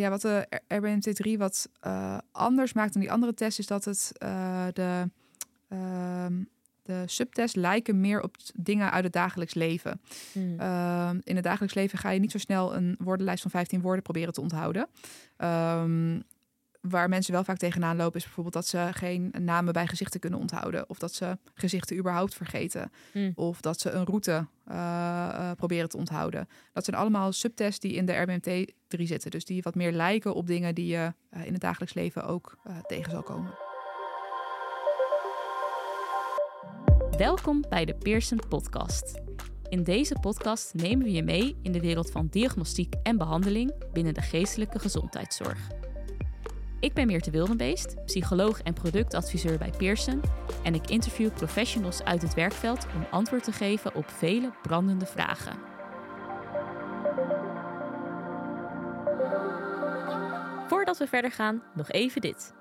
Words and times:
ja, 0.00 0.10
wat 0.10 0.20
de 0.20 0.60
RBMT3 0.74 1.38
wat 1.38 1.68
uh, 1.86 2.18
anders 2.32 2.72
maakt 2.72 2.92
dan 2.92 3.02
die 3.02 3.12
andere 3.12 3.34
tests, 3.34 3.58
is 3.58 3.66
dat 3.66 3.84
het 3.84 4.12
uh, 4.22 4.66
de, 4.72 5.10
uh, 5.68 6.26
de 6.82 7.02
subtests 7.06 7.56
lijken 7.56 8.00
meer 8.00 8.22
op 8.22 8.36
dingen 8.54 8.90
uit 8.90 9.04
het 9.04 9.12
dagelijks 9.12 9.54
leven. 9.54 10.00
Hmm. 10.32 10.60
Ehm, 10.60 11.20
in 11.22 11.34
het 11.34 11.44
dagelijks 11.44 11.74
leven 11.74 11.98
ga 11.98 12.10
je 12.10 12.20
niet 12.20 12.30
zo 12.30 12.38
snel 12.38 12.74
een 12.74 12.96
woordenlijst 12.98 13.42
van 13.42 13.50
15 13.50 13.80
woorden 13.80 14.02
proberen 14.02 14.32
te 14.32 14.40
onthouden. 14.40 14.88
Um, 15.38 16.22
waar 16.88 17.08
mensen 17.08 17.32
wel 17.32 17.44
vaak 17.44 17.56
tegenaan 17.56 17.96
lopen, 17.96 18.16
is 18.16 18.24
bijvoorbeeld 18.24 18.54
dat 18.54 18.66
ze 18.66 18.88
geen 18.92 19.34
namen 19.38 19.72
bij 19.72 19.86
gezichten 19.86 20.20
kunnen 20.20 20.38
onthouden. 20.38 20.88
Of 20.88 20.98
dat 20.98 21.14
ze 21.14 21.38
gezichten 21.54 21.96
überhaupt 21.96 22.34
vergeten. 22.34 22.90
Hmm. 23.12 23.32
Of 23.34 23.60
dat 23.60 23.80
ze 23.80 23.90
een 23.90 24.04
route 24.04 24.46
uh, 24.68 25.50
proberen 25.56 25.88
te 25.88 25.96
onthouden. 25.96 26.48
Dat 26.72 26.84
zijn 26.84 26.96
allemaal 26.96 27.32
subtests 27.32 27.80
die 27.80 27.92
in 27.92 28.06
de 28.06 28.12
RBMT 28.12 28.72
3 28.88 29.06
zitten. 29.06 29.30
Dus 29.30 29.44
die 29.44 29.62
wat 29.62 29.74
meer 29.74 29.92
lijken 29.92 30.34
op 30.34 30.46
dingen 30.46 30.74
die 30.74 30.86
je 30.86 31.12
uh, 31.30 31.46
in 31.46 31.52
het 31.52 31.60
dagelijks 31.60 31.94
leven 31.94 32.24
ook 32.24 32.58
tegen 32.86 33.10
zal 33.10 33.22
komen. 33.22 33.54
Welkom 37.16 37.64
bij 37.68 37.84
de 37.84 37.94
Pearson 37.94 38.40
Podcast. 38.48 39.20
In 39.68 39.82
deze 39.82 40.16
podcast 40.20 40.74
nemen 40.74 41.04
we 41.04 41.12
je 41.12 41.22
mee 41.22 41.56
in 41.62 41.72
de 41.72 41.80
wereld 41.80 42.10
van 42.10 42.26
diagnostiek 42.30 42.94
en 43.02 43.16
behandeling 43.16 43.92
binnen 43.92 44.14
de 44.14 44.22
geestelijke 44.22 44.78
gezondheidszorg. 44.78 45.85
Ik 46.80 46.92
ben 46.94 47.06
Meerte 47.06 47.30
Wildenbeest, 47.30 48.04
psycholoog 48.04 48.62
en 48.62 48.74
productadviseur 48.74 49.58
bij 49.58 49.72
Pearson 49.76 50.22
en 50.62 50.74
ik 50.74 50.90
interview 50.90 51.32
professionals 51.32 52.02
uit 52.02 52.22
het 52.22 52.34
werkveld 52.34 52.86
om 52.94 53.06
antwoord 53.10 53.44
te 53.44 53.52
geven 53.52 53.94
op 53.94 54.08
vele 54.08 54.52
brandende 54.62 55.06
vragen. 55.06 55.58
Voordat 60.68 60.98
we 60.98 61.06
verder 61.06 61.30
gaan, 61.30 61.62
nog 61.74 61.90
even 61.90 62.20
dit. 62.20 62.54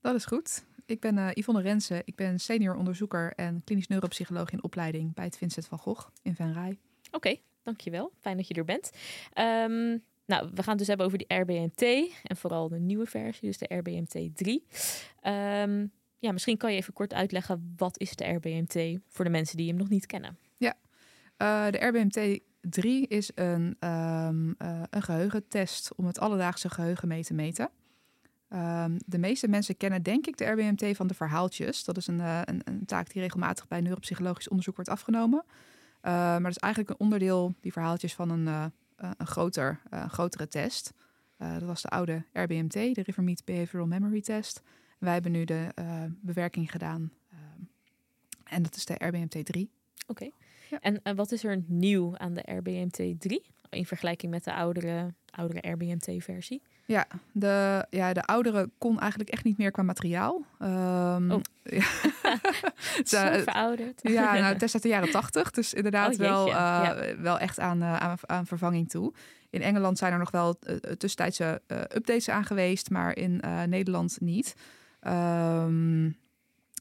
Dat 0.00 0.14
is 0.14 0.24
goed. 0.24 0.64
Ik 0.88 1.00
ben 1.00 1.16
uh, 1.16 1.28
Yvonne 1.32 1.60
Rensen. 1.60 2.02
Ik 2.04 2.16
ben 2.16 2.40
senior 2.40 2.76
onderzoeker 2.76 3.32
en 3.36 3.62
klinisch 3.64 3.86
neuropsycholoog 3.86 4.50
in 4.50 4.62
opleiding 4.62 5.14
bij 5.14 5.24
het 5.24 5.36
Vincent 5.36 5.66
van 5.66 5.78
Gogh 5.78 6.08
in 6.22 6.34
Venray. 6.34 6.78
Oké, 7.06 7.16
okay, 7.16 7.40
dankjewel. 7.62 8.12
Fijn 8.20 8.36
dat 8.36 8.48
je 8.48 8.54
er 8.54 8.64
bent. 8.64 8.90
Um, 9.34 10.02
nou, 10.26 10.50
we 10.54 10.62
gaan 10.62 10.68
het 10.68 10.78
dus 10.78 10.86
hebben 10.86 11.06
over 11.06 11.18
die 11.18 11.36
RBMT 11.36 11.82
en 12.22 12.36
vooral 12.36 12.68
de 12.68 12.78
nieuwe 12.78 13.06
versie, 13.06 13.48
dus 13.48 13.58
de 13.58 13.74
RBMT 13.74 14.36
3. 14.36 14.64
Um, 15.22 15.92
ja, 16.18 16.32
misschien 16.32 16.56
kan 16.56 16.72
je 16.72 16.78
even 16.78 16.92
kort 16.92 17.14
uitleggen 17.14 17.74
wat 17.76 17.98
is 17.98 18.16
de 18.16 18.24
RBMT 18.24 19.00
voor 19.08 19.24
de 19.24 19.30
mensen 19.30 19.56
die 19.56 19.68
hem 19.68 19.76
nog 19.76 19.88
niet 19.88 20.06
kennen. 20.06 20.38
Ja, 20.56 20.74
uh, 21.38 21.70
de 21.70 21.86
RBMT 21.86 22.40
3 22.60 23.06
is 23.06 23.30
een, 23.34 23.76
um, 23.88 24.54
uh, 24.58 24.82
een 24.90 25.02
geheugentest 25.02 25.94
om 25.94 26.06
het 26.06 26.18
alledaagse 26.18 26.70
geheugen 26.70 27.08
mee 27.08 27.22
te 27.22 27.34
meten. 27.34 27.70
Um, 28.88 28.96
de 29.06 29.18
meeste 29.18 29.48
mensen 29.48 29.76
kennen 29.76 30.02
denk 30.02 30.26
ik 30.26 30.36
de 30.36 30.44
RBMT 30.44 30.96
van 30.96 31.06
de 31.06 31.14
verhaaltjes. 31.14 31.84
Dat 31.84 31.96
is 31.96 32.06
een, 32.06 32.18
uh, 32.18 32.40
een, 32.44 32.60
een, 32.64 32.84
taak 32.86 33.12
die 33.12 33.22
regelmatig 33.22 33.68
bij 33.68 33.80
neuropsychologisch 33.80 34.48
onderzoek 34.48 34.74
wordt 34.74 34.90
afgenomen. 34.90 35.44
Uh, 35.46 36.12
maar 36.12 36.42
dat 36.42 36.50
is 36.50 36.56
eigenlijk 36.56 36.92
een 36.92 37.04
onderdeel, 37.06 37.54
die 37.60 37.72
verhaaltjes, 37.72 38.14
van 38.14 38.30
een, 38.30 38.46
uh, 38.46 38.64
een, 38.96 39.26
groter, 39.26 39.80
grotere 40.08 40.48
test. 40.48 40.92
dat 41.36 41.62
was 41.62 41.82
de 41.82 41.88
oude 41.88 42.24
RBMT, 42.32 42.72
de 42.72 43.02
River 43.02 43.22
Meet 43.22 43.44
Behavioral 43.44 43.86
Memory 43.86 44.20
Test. 44.20 44.62
wij 44.98 45.12
hebben 45.12 45.32
nu 45.32 45.44
de 45.44 45.68
bewerking 46.20 46.70
gedaan 46.70 47.12
ehm, 47.30 47.60
en 48.44 48.62
dat 48.62 48.76
is 48.76 48.84
de 48.84 48.94
RBMT 48.94 49.44
3. 49.44 49.70
Oké. 50.06 50.30
Ja. 50.70 50.80
En 50.80 51.16
wat 51.16 51.32
is 51.32 51.44
er 51.44 51.62
nieuw 51.66 52.16
aan 52.16 52.34
de 52.34 52.52
RBMT 52.52 53.20
3 53.20 53.42
in 53.70 53.86
vergelijking 53.86 54.32
met 54.32 54.44
de 54.44 54.54
oudere, 54.54 55.14
oudere 55.30 55.70
RBMT-versie? 55.70 56.62
Ja 56.84 57.06
de, 57.32 57.86
ja, 57.90 58.12
de 58.12 58.22
oudere 58.22 58.70
kon 58.78 59.00
eigenlijk 59.00 59.30
echt 59.30 59.44
niet 59.44 59.58
meer 59.58 59.70
qua 59.70 59.82
materiaal. 59.82 60.44
Um, 60.62 61.30
oh. 61.30 61.40
ja. 61.62 61.84
Zo 63.04 63.42
verouderd. 63.42 64.00
Ja, 64.02 64.32
nou, 64.40 64.52
het 64.52 64.62
is 64.62 64.74
uit 64.74 64.82
de 64.82 64.88
jaren 64.88 65.10
tachtig. 65.10 65.50
Dus 65.50 65.74
inderdaad 65.74 66.12
oh, 66.12 66.18
wel, 66.18 66.46
uh, 66.46 66.52
ja. 66.52 67.16
wel 67.18 67.38
echt 67.38 67.60
aan, 67.60 67.82
uh, 67.82 67.96
aan, 67.96 68.16
aan, 68.26 68.46
vervanging 68.46 68.88
toe. 68.88 69.12
In 69.50 69.62
Engeland 69.62 69.98
zijn 69.98 70.12
er 70.12 70.18
nog 70.18 70.30
wel 70.30 70.58
uh, 70.62 70.76
tussentijdse 70.76 71.62
updates 71.68 72.28
aan 72.28 72.44
geweest, 72.44 72.90
maar 72.90 73.16
in 73.16 73.42
Nederland 73.66 74.20
niet. 74.20 74.54
Um, 75.06 76.16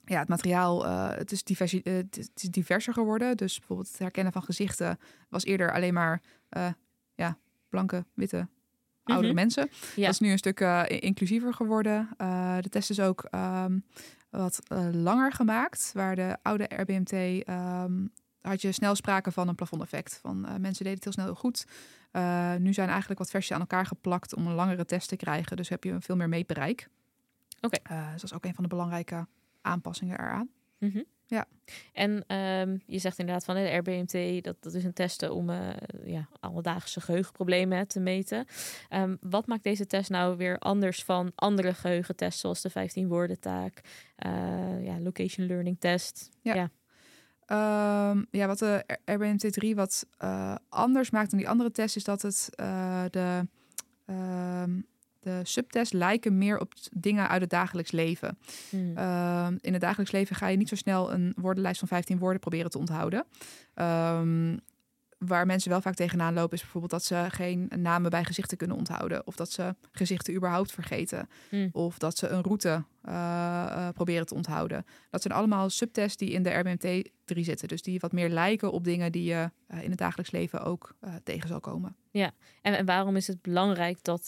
ja, 0.06 0.20
het 0.20 0.28
materiaal, 0.28 0.86
het, 1.12 1.32
is 1.32 1.44
diversi 1.44 1.82
het 1.84 2.32
is 2.36 2.50
diverser 2.50 2.94
geworden. 2.94 3.38
Dus 3.38 3.58
bijvoorbeeld 3.58 3.90
het 3.90 4.00
herkennen 4.00 4.34
van 4.34 4.44
gezichten 4.44 5.00
was 5.30 5.46
eerder 5.46 5.74
alleen 5.74 5.94
maar 5.94 6.22
ja, 7.16 7.38
blanke, 7.70 8.06
witte 8.14 8.48
oudere 9.08 9.34
mhm. 9.34 9.42
mensen. 9.42 9.70
Ja. 9.96 10.06
Dat 10.06 10.14
is 10.14 10.20
nu 10.20 10.32
een 10.32 10.38
stuk 10.38 10.60
uh, 10.60 10.84
inclusiever 10.88 11.54
geworden. 11.54 12.10
Uh, 12.18 12.58
de 12.62 12.70
test 12.70 12.90
is 12.90 13.00
ook 13.00 13.28
um, 13.32 13.84
wat 14.30 14.60
uh, 14.72 14.88
langer 14.92 15.32
gemaakt. 15.32 15.92
Waar 15.94 16.16
de 16.16 16.38
oude 16.42 16.70
RBMT 16.76 17.12
um, 17.50 18.12
had 18.42 18.62
je 18.62 18.72
snel 18.72 18.96
sprake 18.96 19.32
van 19.32 19.48
een 19.48 19.56
plafondeffect. 19.56 20.20
Van 20.22 20.42
mensen 20.42 20.84
deden 20.84 20.94
het 20.94 21.04
heel 21.04 21.14
snel 21.14 21.26
heel 21.26 21.36
goed. 21.36 21.66
nu 22.62 22.74
zijn 22.74 22.90
eigenlijk 22.90 23.20
wat 23.20 23.30
versies 23.30 23.52
aan 23.52 23.60
elkaar 23.60 23.86
geplakt 23.86 24.36
om 24.36 24.48
een 24.48 24.54
langere 24.54 24.86
test 24.86 25.10
te 25.10 25.16
krijgen. 25.16 25.58
Dus 25.58 25.70
heb 25.70 25.84
je 25.84 25.96
veel 26.00 26.16
meer 26.16 26.30
meetbereik. 26.30 26.90
Oké. 27.62 27.80
Okay. 27.84 28.12
dus 28.12 28.22
dat 28.22 28.32
is 28.32 28.34
ook 28.34 28.46
een 28.46 28.54
van 28.54 28.64
de 28.64 28.70
belangrijke 28.70 29.28
aanpassingen 29.62 30.20
eraan. 30.20 30.50
Mm 30.80 30.92
-hmm. 30.92 31.06
Ja. 31.28 31.46
En 31.94 32.36
um, 32.36 32.82
je 32.86 33.00
zegt 33.00 33.20
inderdaad 33.20 33.46
van 33.46 33.56
de 33.56 33.76
RBMT, 33.76 34.44
dat, 34.44 34.56
dat 34.60 34.74
is 34.74 34.84
een 34.84 34.94
test 34.94 35.30
om 35.30 35.50
uh, 35.50 35.70
ja, 36.06 36.28
alledaagse 36.40 37.02
geheugenproblemen 37.02 37.88
te 37.88 38.00
meten. 38.00 38.46
Um, 38.90 39.18
wat 39.22 39.48
maakt 39.48 39.64
deze 39.64 39.88
test 39.88 40.10
nou 40.10 40.38
weer 40.38 40.60
anders 40.60 41.04
van 41.04 41.32
andere 41.36 41.74
geheugentests, 41.74 42.42
zoals 42.42 42.62
de 42.62 42.70
15 42.70 43.08
woorden 43.08 43.40
taak, 43.40 43.82
uh, 44.26 44.86
ja, 44.86 45.00
location 45.00 45.48
learning 45.48 45.80
test? 45.80 46.30
Ja. 46.42 46.54
ja. 46.54 46.70
Um, 48.12 48.28
ja, 48.32 48.48
wat 48.48 48.60
de 48.60 49.00
RBMT3 49.12 49.76
wat 49.76 50.06
uh, 50.24 50.56
anders 50.70 51.10
maakt 51.10 51.30
dan 51.30 51.40
die 51.40 51.50
andere 51.50 51.72
tests, 51.72 51.96
is 51.96 52.04
dat 52.04 52.22
het 52.22 52.50
de 53.12 53.48
de 55.28 55.40
subtests 55.44 55.94
lijken 55.94 56.38
meer 56.38 56.60
op 56.60 56.74
dingen 56.92 57.30
uit 57.30 57.42
het 57.42 57.50
dagelijks 57.50 57.92
leven. 57.92 58.38
Hmm. 58.70 58.98
Uh, 58.98 59.48
in 59.62 59.74
het 59.74 59.82
dagelijks 59.82 60.12
leven 60.12 60.36
ga 60.36 60.48
je 60.48 60.58
niet 60.58 60.70
zo 60.70 60.76
snel 60.76 61.12
een 61.14 61.34
woordenlijst 61.36 61.80
van 61.80 61.88
15 61.88 62.18
woorden 62.18 62.40
proberen 62.40 62.72
te 62.72 62.78
onthouden. 62.78 63.26
Um, 63.76 64.60
waar 65.18 65.46
mensen 65.46 65.70
wel 65.70 65.82
vaak 65.82 65.94
tegenaan 65.94 66.34
lopen, 66.34 66.54
is 66.54 66.62
bijvoorbeeld 66.62 66.92
dat 66.92 67.04
ze 67.04 67.26
geen 67.30 67.72
namen 67.76 68.10
bij 68.10 68.24
gezichten 68.24 68.58
kunnen 68.58 68.78
onthouden. 68.78 69.28
Of 69.28 69.36
dat 69.36 69.52
ze 69.52 69.76
gezichten 69.92 70.34
überhaupt 70.34 70.72
vergeten. 70.72 71.30
Hmm. 71.50 71.70
Of 71.72 71.98
dat 71.98 72.18
ze 72.18 72.28
een 72.28 72.42
route 72.42 72.84
uh, 73.06 73.14
uh, 73.14 73.90
proberen 73.90 74.26
te 74.26 74.34
onthouden. 74.34 74.86
Dat 75.10 75.22
zijn 75.22 75.34
allemaal 75.34 75.70
subtests 75.70 76.18
die 76.18 76.30
in 76.30 76.44
de 76.44 76.50
RBMT 76.50 77.10
3 77.26 77.44
zitten. 77.44 77.68
Dus 77.68 77.82
die 77.82 78.00
wat 78.00 78.12
meer 78.12 78.30
lijken 78.30 78.72
op 78.72 78.84
dingen 78.84 79.12
die 79.12 79.24
je 79.24 79.52
uh, 79.68 79.84
in 79.84 79.90
het 79.90 80.00
dagelijks 80.00 80.32
leven 80.32 80.64
ook 80.64 80.96
tegen 81.24 81.48
zal 81.48 81.60
komen. 81.60 81.96
Ja, 82.12 82.32
en, 82.62 82.78
en 82.78 82.86
waarom 82.86 83.16
is 83.16 83.28
het 83.28 83.42
belangrijk 83.42 84.04
dat, 84.04 84.28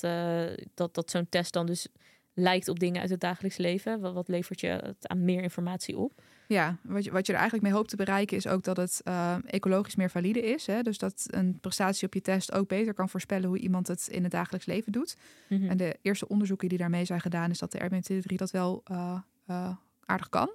dat, 0.74 0.94
dat 0.94 1.10
zo'n 1.12 1.30
test 1.30 1.54
dan 1.54 1.66
dus 1.66 1.88
lijkt 2.34 2.68
op 2.68 2.80
dingen 2.80 3.02
uit 3.02 3.10
het 3.10 3.20
dagelijks 3.20 3.58
leven? 3.58 4.00
Wat, 4.00 4.14
wat 4.14 4.28
levert 4.28 4.60
je 4.60 4.68
het 4.68 5.08
aan 5.08 5.26
meer 5.26 5.42
informatie 5.42 5.98
op? 5.98 6.22
Ja, 6.50 6.78
wat 6.82 7.04
je, 7.04 7.12
wat 7.12 7.26
je 7.26 7.32
er 7.32 7.40
eigenlijk 7.40 7.68
mee 7.68 7.78
hoopt 7.78 7.90
te 7.90 7.96
bereiken 7.96 8.38
is 8.38 8.48
ook 8.48 8.64
dat 8.64 8.78
het 8.78 9.02
uh, 9.08 9.36
ecologisch 9.46 9.96
meer 9.96 10.10
valide 10.10 10.42
is. 10.42 10.66
Hè? 10.66 10.82
Dus 10.82 10.98
dat 10.98 11.26
een 11.28 11.60
prestatie 11.60 12.08
op 12.08 12.14
je 12.14 12.22
test 12.22 12.54
ook 12.54 12.68
beter 12.68 12.94
kan 12.94 13.10
voorspellen 13.10 13.48
hoe 13.48 13.60
iemand 13.60 13.88
het 13.88 14.08
in 14.08 14.24
het 14.24 14.32
dagelijks 14.32 14.66
leven 14.66 14.92
doet. 14.92 15.16
Mm 15.50 15.60
-hmm. 15.60 15.70
En 15.70 15.78
de 15.78 15.98
eerste 16.02 16.28
onderzoeken 16.28 16.70
die 16.70 16.78
daarmee 16.78 17.06
zijn 17.06 17.22
gedaan, 17.22 17.50
is 17.50 17.60
dat 17.60 17.72
de 17.72 17.80
RBMT3 17.80 18.36
dat 18.36 18.52
wel 18.52 18.84
uh, 18.92 19.20
uh, 19.50 19.70
aardig 20.06 20.30
kan. 20.30 20.50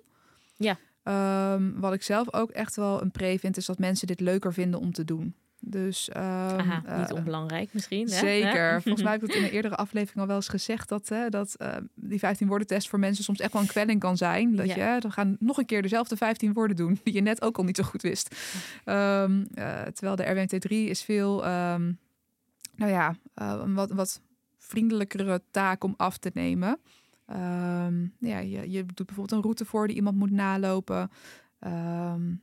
Ja. 0.56 0.78
Um, 1.54 1.80
wat 1.80 1.92
ik 1.92 2.02
zelf 2.02 2.32
ook 2.32 2.50
echt 2.50 2.76
wel 2.76 3.02
een 3.02 3.10
pre 3.10 3.38
vind, 3.38 3.56
is 3.56 3.66
dat 3.66 3.78
mensen 3.78 4.06
dit 4.06 4.20
leuker 4.20 4.52
vinden 4.52 4.80
om 4.80 4.92
te 4.92 5.04
doen. 5.04 5.34
Dus, 5.66 6.08
um, 6.08 6.22
Aha, 6.22 6.98
niet 6.98 7.12
onbelangrijk 7.12 7.72
misschien. 7.72 8.08
Hè? 8.08 8.18
Zeker. 8.18 8.82
Volgens 8.82 9.02
mij 9.02 9.12
heb 9.18 9.22
ik 9.22 9.28
het 9.28 9.36
in 9.36 9.44
een 9.44 9.50
eerdere 9.50 9.76
aflevering 9.76 10.20
al 10.20 10.26
wel 10.26 10.36
eens 10.36 10.48
gezegd 10.48 10.88
dat, 10.88 11.08
hè, 11.08 11.28
dat 11.28 11.54
uh, 11.58 11.76
die 11.94 12.18
15 12.18 12.48
woorden 12.48 12.66
test 12.66 12.88
voor 12.88 12.98
mensen 12.98 13.24
soms 13.24 13.40
echt 13.40 13.52
wel 13.52 13.62
een 13.62 13.68
kwelling 13.68 14.00
kan 14.00 14.16
zijn. 14.16 14.56
Dat 14.56 14.66
ja. 14.66 14.94
je, 14.94 15.00
dan 15.00 15.12
gaan 15.12 15.36
nog 15.40 15.58
een 15.58 15.66
keer 15.66 15.82
dezelfde 15.82 16.16
15 16.16 16.52
woorden 16.52 16.76
doen 16.76 16.98
die 17.02 17.14
je 17.14 17.20
net 17.20 17.42
ook 17.42 17.56
al 17.56 17.64
niet 17.64 17.76
zo 17.76 17.82
goed 17.82 18.02
wist. 18.02 18.34
Um, 18.84 19.46
uh, 19.54 19.82
terwijl 19.82 20.16
de 20.16 20.46
RWMT3 20.46 20.68
is 20.68 21.02
veel, 21.02 21.46
um, 21.46 21.98
nou 22.76 22.92
ja, 22.92 23.16
uh, 23.42 23.60
een 23.64 23.74
wat, 23.74 23.90
wat 23.90 24.20
vriendelijkere 24.58 25.42
taak 25.50 25.84
om 25.84 25.94
af 25.96 26.18
te 26.18 26.30
nemen. 26.34 26.78
Ja, 28.18 28.38
je, 28.38 28.70
je 28.70 28.86
doet 28.86 29.06
bijvoorbeeld 29.06 29.32
een 29.32 29.42
route 29.42 29.64
voor 29.64 29.86
die 29.86 29.96
iemand 29.96 30.16
moet 30.16 30.30
nalopen. 30.30 31.10
Um, 31.60 32.42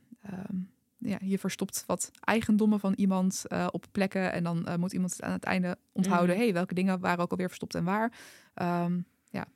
ja, 1.04 1.18
je 1.20 1.38
verstopt 1.38 1.84
wat 1.86 2.10
eigendommen 2.20 2.80
van 2.80 2.92
iemand 2.92 3.44
uh, 3.48 3.66
op 3.70 3.84
plekken. 3.92 4.32
En 4.32 4.44
dan 4.44 4.64
uh, 4.68 4.74
moet 4.74 4.92
iemand 4.92 5.12
het 5.12 5.22
aan 5.22 5.32
het 5.32 5.44
einde 5.44 5.76
onthouden. 5.92 6.36
Mm. 6.36 6.42
hey, 6.42 6.52
welke 6.52 6.74
dingen 6.74 7.00
waren 7.00 7.24
ook 7.24 7.30
alweer 7.30 7.46
verstopt 7.46 7.74
en 7.74 7.84
waar. 7.84 8.12
ja. 9.30 9.46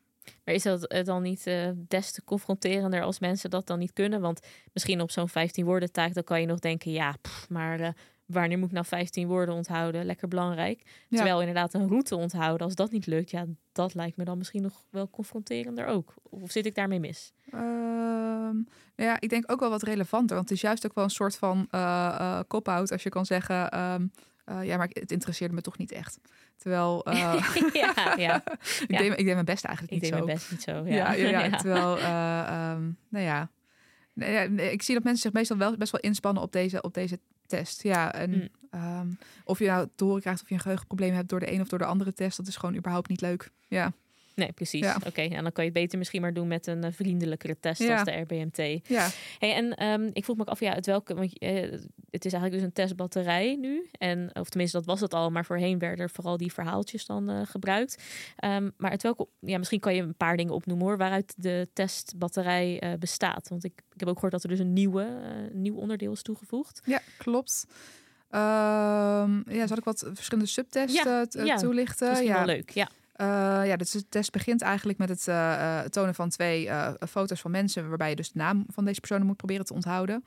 Maar 0.44 0.54
is 0.54 0.62
dat 0.62 1.02
dan 1.04 1.22
niet 1.22 1.46
uh, 1.46 1.70
des 1.74 2.12
te 2.12 2.24
confronterender 2.24 3.02
als 3.02 3.18
mensen 3.18 3.50
dat 3.50 3.66
dan 3.66 3.78
niet 3.78 3.92
kunnen? 3.92 4.20
Want 4.20 4.40
misschien 4.72 5.00
op 5.00 5.10
zo'n 5.10 5.28
15 5.28 5.64
woorden 5.64 5.92
taak, 5.92 6.14
dan 6.14 6.24
kan 6.24 6.40
je 6.40 6.46
nog 6.46 6.58
denken, 6.58 6.92
ja, 6.92 7.14
pff, 7.22 7.48
maar 7.48 7.94
wanneer 8.26 8.58
moet 8.58 8.68
ik 8.68 8.74
nou 8.74 8.86
15 8.86 9.28
woorden 9.28 9.54
onthouden? 9.54 10.04
Lekker 10.04 10.28
belangrijk. 10.28 10.82
Ja. 10.84 11.16
Terwijl 11.16 11.40
inderdaad 11.40 11.74
een 11.74 11.88
route 11.88 12.16
onthouden, 12.16 12.66
als 12.66 12.74
dat 12.74 12.90
niet 12.90 13.06
lukt, 13.06 13.30
ja, 13.30 13.46
dat 13.72 13.94
lijkt 13.94 14.16
me 14.16 14.24
dan 14.24 14.38
misschien 14.38 14.62
nog 14.62 14.84
wel 14.90 15.10
confronterender 15.10 15.86
ook. 15.86 16.14
Of 16.22 16.50
zit 16.50 16.66
ik 16.66 16.74
daarmee 16.74 17.00
mis? 17.00 17.32
Um, 17.54 18.66
ja, 18.96 19.20
ik 19.20 19.28
denk 19.28 19.52
ook 19.52 19.60
wel 19.60 19.70
wat 19.70 19.82
relevanter. 19.82 20.36
Want 20.36 20.48
het 20.48 20.56
is 20.56 20.64
juist 20.64 20.86
ook 20.86 20.94
wel 20.94 21.04
een 21.04 21.10
soort 21.10 21.36
van 21.36 21.68
uh, 21.70 21.80
uh, 22.20 22.40
cop-out 22.48 22.92
als 22.92 23.02
je 23.02 23.08
kan 23.08 23.26
zeggen. 23.26 23.80
Um, 23.80 24.10
uh, 24.46 24.64
ja, 24.64 24.76
maar 24.76 24.88
het 24.92 25.12
interesseerde 25.12 25.54
me 25.54 25.60
toch 25.60 25.78
niet 25.78 25.92
echt. 25.92 26.18
Terwijl. 26.56 27.08
Uh, 27.08 27.14
ja, 27.72 28.14
ja. 28.16 28.42
ik, 28.82 28.90
ja. 28.90 28.98
Deed, 28.98 29.18
ik 29.18 29.24
deed 29.24 29.34
mijn 29.34 29.44
best 29.44 29.64
eigenlijk 29.64 29.94
ik 29.94 30.02
niet 30.02 30.10
deed 30.10 30.18
zo. 30.18 30.24
mijn 30.24 30.36
best 30.36 30.50
niet 30.50 30.62
zo. 30.62 30.72
Ja, 30.84 31.12
ja, 31.12 31.28
ja, 31.28 31.44
ja. 31.44 31.56
Terwijl, 31.56 31.98
uh, 31.98 32.72
um, 32.72 32.98
nou 33.08 33.24
ja. 33.24 33.50
Nee, 34.12 34.72
ik 34.72 34.82
zie 34.82 34.94
dat 34.94 35.04
mensen 35.04 35.22
zich 35.22 35.32
meestal 35.32 35.56
wel 35.56 35.76
best 35.76 35.92
wel 35.92 36.00
inspannen 36.00 36.42
op 36.42 36.52
deze, 36.52 36.82
op 36.82 36.94
deze 36.94 37.20
test. 37.46 37.82
Ja, 37.82 38.12
en 38.12 38.30
mm. 38.30 38.80
um, 38.80 39.18
of 39.44 39.58
je 39.58 39.66
nou 39.66 39.88
te 39.94 40.04
horen 40.04 40.20
krijgt 40.20 40.42
of 40.42 40.48
je 40.48 40.54
een 40.54 40.60
geheugenprobleem 40.60 41.14
hebt 41.14 41.28
door 41.28 41.40
de 41.40 41.52
een 41.52 41.60
of 41.60 41.68
door 41.68 41.78
de 41.78 41.84
andere 41.84 42.12
test, 42.12 42.36
dat 42.36 42.46
is 42.46 42.56
gewoon 42.56 42.76
überhaupt 42.76 43.08
niet 43.08 43.20
leuk. 43.20 43.50
Ja. 43.68 43.92
Nee, 44.36 44.52
precies. 44.52 44.80
Ja. 44.80 44.94
Oké, 44.96 45.06
okay, 45.06 45.28
en 45.28 45.42
dan 45.42 45.52
kan 45.52 45.64
je 45.64 45.70
het 45.70 45.78
beter 45.78 45.98
misschien 45.98 46.20
maar 46.20 46.34
doen 46.34 46.48
met 46.48 46.66
een 46.66 46.84
uh, 46.84 46.90
vriendelijkere 46.92 47.56
test 47.60 47.82
ja. 47.82 47.94
als 47.94 48.04
de 48.04 48.20
RBMT. 48.20 48.88
Ja. 48.88 49.08
Hey, 49.38 49.54
en 49.54 49.84
um, 49.84 50.10
ik 50.12 50.24
vroeg 50.24 50.36
me 50.36 50.42
ook 50.42 50.48
af, 50.48 50.60
ja, 50.60 50.72
het 50.72 50.86
welke, 50.86 51.14
want 51.14 51.42
uh, 51.42 51.50
het 52.10 52.24
is 52.24 52.32
eigenlijk 52.32 52.52
dus 52.52 52.62
een 52.62 52.72
testbatterij 52.72 53.56
nu. 53.60 53.88
En, 53.98 54.30
of 54.32 54.48
tenminste, 54.48 54.76
dat 54.76 54.86
was 54.86 55.00
het 55.00 55.14
al, 55.14 55.30
maar 55.30 55.44
voorheen 55.44 55.78
werden 55.78 55.98
er 55.98 56.10
vooral 56.10 56.36
die 56.36 56.52
verhaaltjes 56.52 57.06
dan 57.06 57.30
uh, 57.30 57.40
gebruikt. 57.44 58.02
Um, 58.44 58.72
maar 58.76 58.90
het 58.90 59.02
welke, 59.02 59.28
ja, 59.40 59.58
misschien 59.58 59.80
kan 59.80 59.94
je 59.94 60.02
een 60.02 60.16
paar 60.16 60.36
dingen 60.36 60.54
opnoemen 60.54 60.86
hoor, 60.86 60.96
waaruit 60.96 61.34
de 61.36 61.68
testbatterij 61.72 62.96
bestaat. 62.98 63.48
Want 63.48 63.64
ik, 63.64 63.82
ik 63.92 64.00
heb 64.00 64.08
ook 64.08 64.14
gehoord 64.14 64.32
dat 64.32 64.42
er 64.42 64.48
dus 64.48 64.58
een 64.58 64.72
nieuwe, 64.72 65.08
nieuw 65.52 65.76
onderdeel 65.76 66.12
is 66.12 66.22
toegevoegd. 66.22 66.80
Ja, 66.84 67.00
klopt. 67.18 67.66
Um, 68.30 69.44
ja, 69.48 69.66
zal 69.66 69.76
ik 69.76 69.84
wat 69.84 70.06
verschillende 70.12 70.50
subtests 70.50 71.02
ja, 71.02 71.26
ja, 71.30 71.56
toelichten? 71.56 72.08
Misschien 72.08 72.28
ja, 72.28 72.36
wel 72.36 72.54
leuk, 72.54 72.70
ja. 72.70 72.88
Uh, 73.20 73.26
ja, 73.66 73.76
dus 73.76 73.90
de 73.90 74.08
test 74.08 74.32
begint 74.32 74.62
eigenlijk 74.62 74.98
met 74.98 75.08
het 75.08 75.26
uh, 75.28 75.80
tonen 75.80 76.14
van 76.14 76.28
twee 76.28 76.70
foto's 77.08 77.40
van 77.40 77.50
mensen, 77.50 77.88
waarbij 77.88 78.08
je 78.08 78.16
dus 78.16 78.32
de 78.32 78.38
naam 78.38 78.64
van 78.68 78.84
deze 78.84 79.00
personen 79.00 79.26
moet 79.26 79.36
proberen 79.36 79.64
te 79.64 79.74
onthouden. 79.74 80.24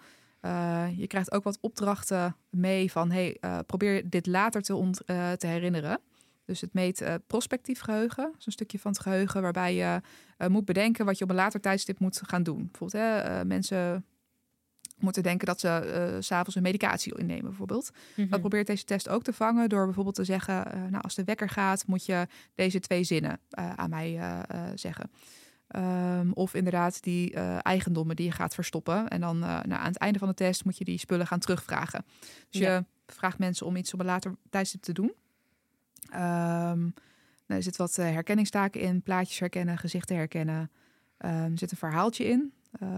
je 0.95 1.07
krijgt 1.07 1.31
ook 1.31 1.43
wat 1.43 1.57
opdrachten 1.61 2.35
mee 2.49 2.91
van, 2.91 3.11
hey, 3.11 3.37
probeer 3.65 4.09
dit 4.09 4.25
later 4.25 4.61
te, 4.61 4.75
ont, 4.75 5.01
te 5.37 5.47
herinneren. 5.47 5.99
Dus 6.45 6.61
het 6.61 6.73
meet 6.73 7.03
prospectief 7.27 7.79
geheugen, 7.79 8.33
een 8.45 8.51
stukje 8.51 8.79
van 8.79 8.91
het 8.91 9.01
geheugen 9.01 9.41
waarbij 9.41 9.75
je 9.75 10.01
moet 10.47 10.65
bedenken 10.65 11.05
wat 11.05 11.17
je 11.17 11.23
op 11.23 11.29
een 11.29 11.35
later 11.35 11.61
tijdstip 11.61 11.99
moet 11.99 12.21
gaan 12.25 12.43
doen. 12.43 12.69
Bijvoorbeeld, 12.71 13.03
hè, 13.03 13.45
mensen 13.45 14.05
moeten 15.01 15.23
denken 15.23 15.47
dat 15.47 15.59
ze 15.59 16.11
uh, 16.15 16.21
s'avonds 16.21 16.55
een 16.55 16.61
medicatie 16.61 17.17
innemen, 17.17 17.43
bijvoorbeeld. 17.43 17.91
Mm 17.91 17.99
-hmm. 18.15 18.29
Dat 18.29 18.39
probeert 18.39 18.67
deze 18.67 18.83
test 18.83 19.09
ook 19.09 19.23
te 19.23 19.33
vangen 19.33 19.69
door 19.69 19.85
bijvoorbeeld 19.85 20.15
te 20.15 20.23
zeggen: 20.23 20.67
uh, 20.67 20.81
Nou, 20.89 21.03
als 21.03 21.15
de 21.15 21.23
wekker 21.23 21.49
gaat, 21.49 21.87
moet 21.87 22.05
je 22.05 22.27
deze 22.55 22.79
twee 22.79 23.03
zinnen 23.03 23.39
uh, 23.59 23.73
aan 23.73 23.89
mij 23.89 24.19
zeggen. 24.75 25.11
Um, 25.75 26.33
of 26.33 26.53
inderdaad 26.53 27.03
die 27.03 27.33
eigendommen 27.61 28.15
die 28.15 28.25
je 28.25 28.31
gaat 28.31 28.53
verstoppen. 28.53 29.07
En 29.07 29.21
dan 29.21 29.39
nou, 29.39 29.71
aan 29.71 29.87
het 29.87 29.97
einde 29.97 30.19
van 30.19 30.27
de 30.27 30.33
test 30.33 30.65
moet 30.65 30.77
je 30.77 30.83
die 30.83 30.97
spullen 30.97 31.27
gaan 31.27 31.39
terugvragen. 31.39 32.05
Dus 32.49 32.61
ja. 32.61 32.75
je 32.75 32.85
vraagt 33.07 33.37
mensen 33.37 33.65
om 33.65 33.75
iets 33.75 33.93
op 33.93 33.99
een 33.99 34.05
later 34.05 34.35
tijdstip 34.49 34.81
te 34.81 34.93
doen. 34.93 35.13
Um, 36.13 36.93
nou, 37.49 37.61
er 37.61 37.63
zit 37.63 37.77
wat 37.77 37.95
herkenningstaken 37.95 38.81
in: 38.81 39.01
plaatjes 39.01 39.39
herkennen, 39.39 39.77
gezichten 39.77 40.15
herkennen. 40.15 40.71
Um, 41.25 41.31
er 41.31 41.57
zit 41.57 41.71
een 41.71 41.77
verhaaltje 41.77 42.25
in. 42.25 42.53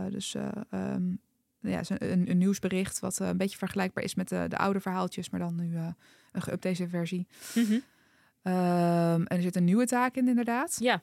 dus 0.10 0.36
um, 0.72 1.20
ja, 1.62 1.82
een, 1.88 2.30
een, 2.30 2.38
nieuwsbericht 2.38 3.00
wat 3.00 3.20
uh, 3.22 3.28
een 3.28 3.38
beetje 3.38 3.58
vergelijkbaar 3.58 4.04
is 4.04 4.16
met 4.16 4.30
de, 4.30 4.46
de 4.48 4.58
oude 4.58 4.80
verhaaltjes, 4.80 5.30
maar 5.30 5.40
dan 5.40 5.56
nu 5.56 5.72
uh, 5.74 5.88
een 6.32 6.42
geüpdate 6.42 6.90
versie. 6.90 7.28
Mm 7.56 7.66
-hmm. 7.66 7.74
um, 7.74 9.26
en 9.26 9.38
er 9.38 9.42
zit 9.42 9.56
een 9.56 9.64
nieuwe 9.64 9.86
taak 9.86 10.16
in, 10.16 10.28
inderdaad. 10.28 10.78
Ja. 10.80 11.02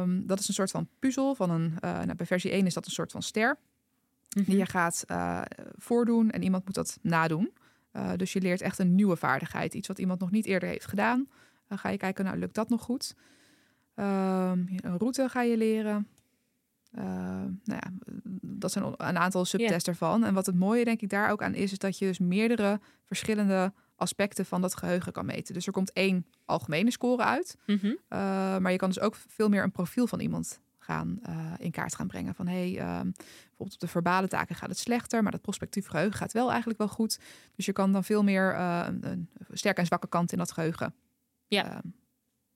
Um, 0.00 0.26
dat 0.26 0.38
is 0.38 0.48
een 0.48 0.54
soort 0.54 0.70
van 0.70 0.88
puzzel 0.98 1.34
van 1.34 1.50
een. 1.50 1.64
Uh, 1.84 1.90
nou, 1.90 2.14
bij 2.14 2.26
versie 2.26 2.50
1 2.50 2.66
is 2.66 2.74
dat 2.74 2.86
een 2.86 2.92
soort 2.92 3.12
van 3.12 3.22
ster. 3.22 3.48
Mm 3.48 3.56
Mhm. 4.34 4.44
-hmm. 4.44 4.54
Die 4.54 4.64
je 4.64 4.70
gaat 4.70 5.04
voordoen 5.76 6.30
en 6.30 6.42
iemand 6.42 6.64
moet 6.64 6.74
dat 6.74 6.98
nadoen. 7.02 7.52
dus 8.16 8.32
je 8.32 8.40
leert 8.40 8.60
echt 8.60 8.78
een 8.78 8.94
nieuwe 8.94 9.16
vaardigheid. 9.16 9.74
Iets 9.74 9.88
wat 9.88 9.98
iemand 9.98 10.20
nog 10.20 10.30
niet 10.30 10.46
eerder 10.46 10.68
heeft 10.68 10.86
gedaan. 10.86 11.28
Dan 11.68 11.78
ga 11.78 11.88
je 11.88 11.96
kijken, 11.96 12.24
nou 12.24 12.38
lukt 12.38 12.54
dat 12.54 12.68
nog 12.68 12.82
goed? 12.82 13.14
Um, 13.94 14.04
een 14.76 14.98
route 14.98 15.28
ga 15.28 15.42
je 15.42 15.56
leren. 15.56 16.08
Uh, 16.98 17.04
nou 17.64 17.80
ja, 17.80 17.90
dat 18.42 18.72
zijn 18.72 18.84
een 18.84 19.18
aantal 19.18 19.44
subtests 19.44 19.84
yeah. 19.84 20.00
ervan. 20.00 20.24
En 20.24 20.34
wat 20.34 20.46
het 20.46 20.54
mooie 20.54 20.84
denk 20.84 21.00
ik 21.00 21.08
daar 21.08 21.30
ook 21.30 21.42
aan 21.42 21.54
is, 21.54 21.72
is 21.72 21.78
dat 21.78 21.98
je 21.98 22.06
dus 22.06 22.18
meerdere 22.18 22.80
verschillende 23.04 23.72
aspecten 23.96 24.46
van 24.46 24.60
dat 24.60 24.76
geheugen 24.76 25.12
kan 25.12 25.26
meten. 25.26 25.54
Dus 25.54 25.66
er 25.66 25.72
komt 25.72 25.92
één 25.92 26.26
algemene 26.44 26.90
score 26.90 27.22
uit, 27.22 27.56
mm 27.66 27.78
-hmm. 27.80 27.90
uh, 27.90 27.98
maar 28.58 28.70
je 28.70 28.78
kan 28.78 28.88
dus 28.88 29.00
ook 29.00 29.14
veel 29.14 29.48
meer 29.48 29.62
een 29.62 29.70
profiel 29.70 30.06
van 30.06 30.20
iemand 30.20 30.60
gaan 30.78 31.20
uh, 31.28 31.52
in 31.58 31.70
kaart 31.70 31.94
gaan 31.94 32.06
brengen. 32.06 32.34
Van 32.34 32.46
hey, 32.46 32.68
um, 32.68 33.12
bijvoorbeeld 33.12 33.74
op 33.74 33.80
de 33.80 33.86
verbale 33.86 34.28
taken 34.28 34.54
gaat 34.54 34.68
het 34.68 34.78
slechter, 34.78 35.22
maar 35.22 35.32
dat 35.32 35.40
prospectief 35.40 35.86
geheugen 35.86 36.18
gaat 36.18 36.32
wel 36.32 36.48
eigenlijk 36.48 36.78
wel 36.78 36.88
goed. 36.88 37.18
Dus 37.54 37.66
je 37.66 37.72
kan 37.72 37.92
dan 37.92 38.04
veel 38.04 38.22
meer 38.22 38.54
een, 38.58 39.06
een 39.06 39.28
sterke 39.52 39.80
en 39.80 39.86
zwakke 39.86 40.08
kant 40.08 40.32
in 40.32 40.38
dat 40.38 40.52
geheugen. 40.52 40.94
Ja. 41.46 41.76
Um, 41.84 41.94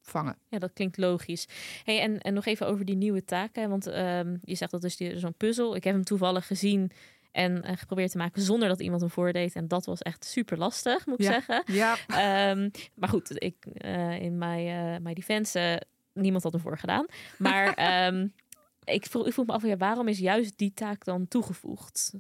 vangen. 0.08 0.36
Ja, 0.48 0.58
dat 0.58 0.72
klinkt 0.72 0.96
logisch. 0.96 1.48
Hey, 1.84 2.00
en, 2.00 2.18
en 2.18 2.34
nog 2.34 2.46
even 2.46 2.66
over 2.66 2.84
die 2.84 2.96
nieuwe 2.96 3.24
taken. 3.24 3.68
Want 3.68 3.86
um, 3.86 4.40
je 4.42 4.54
zegt 4.54 4.70
dat 4.70 4.84
is 4.84 4.96
zo'n 4.96 5.34
puzzel. 5.34 5.76
Ik 5.76 5.84
heb 5.84 5.94
hem 5.94 6.04
toevallig 6.04 6.46
gezien 6.46 6.90
en 7.32 7.64
uh, 7.64 7.76
geprobeerd 7.76 8.10
te 8.10 8.18
maken 8.18 8.42
zonder 8.42 8.68
dat 8.68 8.80
iemand 8.80 9.00
hem 9.00 9.10
voordeed. 9.10 9.54
En 9.54 9.68
dat 9.68 9.86
was 9.86 10.02
echt 10.02 10.24
super 10.24 10.58
lastig, 10.58 11.06
moet 11.06 11.20
ik 11.20 11.26
ja. 11.26 11.32
zeggen. 11.32 11.62
Ja. 11.66 12.50
Um, 12.50 12.70
maar 12.94 13.08
goed, 13.08 13.42
ik, 13.42 13.66
uh, 13.84 14.20
in 14.20 14.38
mijn, 14.38 14.66
uh, 14.66 15.00
mijn 15.02 15.14
defense, 15.14 15.82
niemand 16.12 16.42
had 16.42 16.54
ervoor 16.54 16.78
gedaan. 16.78 17.06
Maar 17.38 18.06
um, 18.06 18.32
ik, 18.84 19.06
vroeg, 19.06 19.26
ik 19.26 19.32
vroeg 19.32 19.46
me 19.46 19.52
af, 19.52 19.62
ja, 19.62 19.76
waarom 19.76 20.08
is 20.08 20.18
juist 20.18 20.58
die 20.58 20.72
taak 20.74 21.04
dan 21.04 21.28
toegevoegd? 21.28 22.12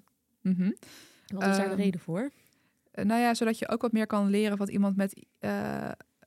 Mm 0.42 0.54
-hmm. 0.54 0.76
Wat 1.26 1.48
is 1.48 1.56
daar 1.56 1.68
de 1.68 1.82
reden 1.82 2.00
voor? 2.00 2.30
Nou 2.92 3.20
ja, 3.20 3.34
zodat 3.34 3.58
je 3.58 3.68
ook 3.68 3.82
wat 3.82 3.92
meer 3.92 4.06
kan 4.06 4.30
leren 4.30 4.56
wat 4.56 4.68
iemand 4.68 4.96
met 4.96 5.24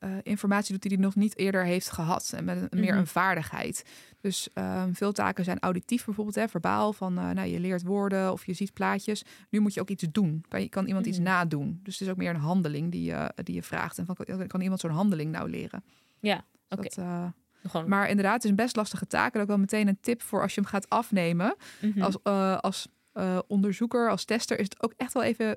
uh, 0.04 0.10
informatie 0.22 0.72
doet 0.72 0.82
die 0.82 0.92
hij 0.92 1.00
nog 1.00 1.14
niet 1.14 1.38
eerder 1.38 1.64
heeft 1.64 1.90
gehad. 1.90 2.32
En 2.36 2.44
met 2.44 2.56
een, 2.56 2.80
meer 2.80 2.90
Mhm. 2.90 2.98
een 2.98 3.06
vaardigheid. 3.06 3.84
Dus 4.20 4.48
um, 4.54 4.94
veel 4.94 5.12
taken 5.12 5.44
zijn 5.44 5.58
auditief 5.60 6.04
bijvoorbeeld, 6.04 6.36
hè, 6.36 6.48
verbaal. 6.48 6.92
Van 6.92 7.18
uh, 7.18 7.30
nou, 7.30 7.48
je 7.48 7.60
leert 7.60 7.82
woorden 7.82 8.32
of 8.32 8.46
je 8.46 8.52
ziet 8.52 8.72
plaatjes. 8.72 9.24
Nu 9.48 9.60
moet 9.60 9.74
je 9.74 9.80
ook 9.80 9.88
iets 9.90 10.04
doen. 10.12 10.44
Kan, 10.48 10.60
je, 10.62 10.68
kan 10.68 10.86
iemand 10.86 11.04
Mhm. 11.04 11.14
iets 11.14 11.22
nadoen. 11.24 11.80
Dus 11.82 11.92
het 11.98 12.02
is 12.08 12.08
ook 12.14 12.18
meer 12.18 12.30
een 12.30 12.40
handeling 12.40 12.90
die 12.90 13.02
je, 13.04 13.32
die 13.42 13.54
je 13.54 13.62
vraagt. 13.62 13.98
En 13.98 14.06
van, 14.06 14.14
kan, 14.14 14.46
kan 14.46 14.60
iemand 14.60 14.80
zo'n 14.80 14.90
handeling 14.90 15.30
nou 15.32 15.50
leren? 15.50 15.84
Ja, 16.20 16.44
oké. 16.68 16.82
Dat, 16.82 16.96
uh, 16.98 17.24
Gewoon... 17.66 17.88
maar 17.88 18.08
inderdaad, 18.08 18.34
het 18.34 18.44
is 18.44 18.50
een 18.50 18.56
best 18.56 18.76
lastige 18.76 19.06
taak. 19.06 19.34
En 19.34 19.40
ook 19.40 19.46
wel 19.46 19.58
meteen 19.58 19.88
een 19.88 19.98
tip 20.00 20.22
voor 20.22 20.42
als 20.42 20.54
je 20.54 20.60
hem 20.60 20.70
gaat 20.70 20.88
afnemen. 20.88 21.56
Mhm. 21.80 22.02
Als, 22.02 22.22
als 22.62 22.88
onderzoeker, 23.46 24.10
als 24.10 24.24
tester, 24.24 24.58
is 24.58 24.64
het 24.64 24.82
ook 24.82 24.92
echt 24.96 25.12
wel 25.12 25.22
even 25.22 25.56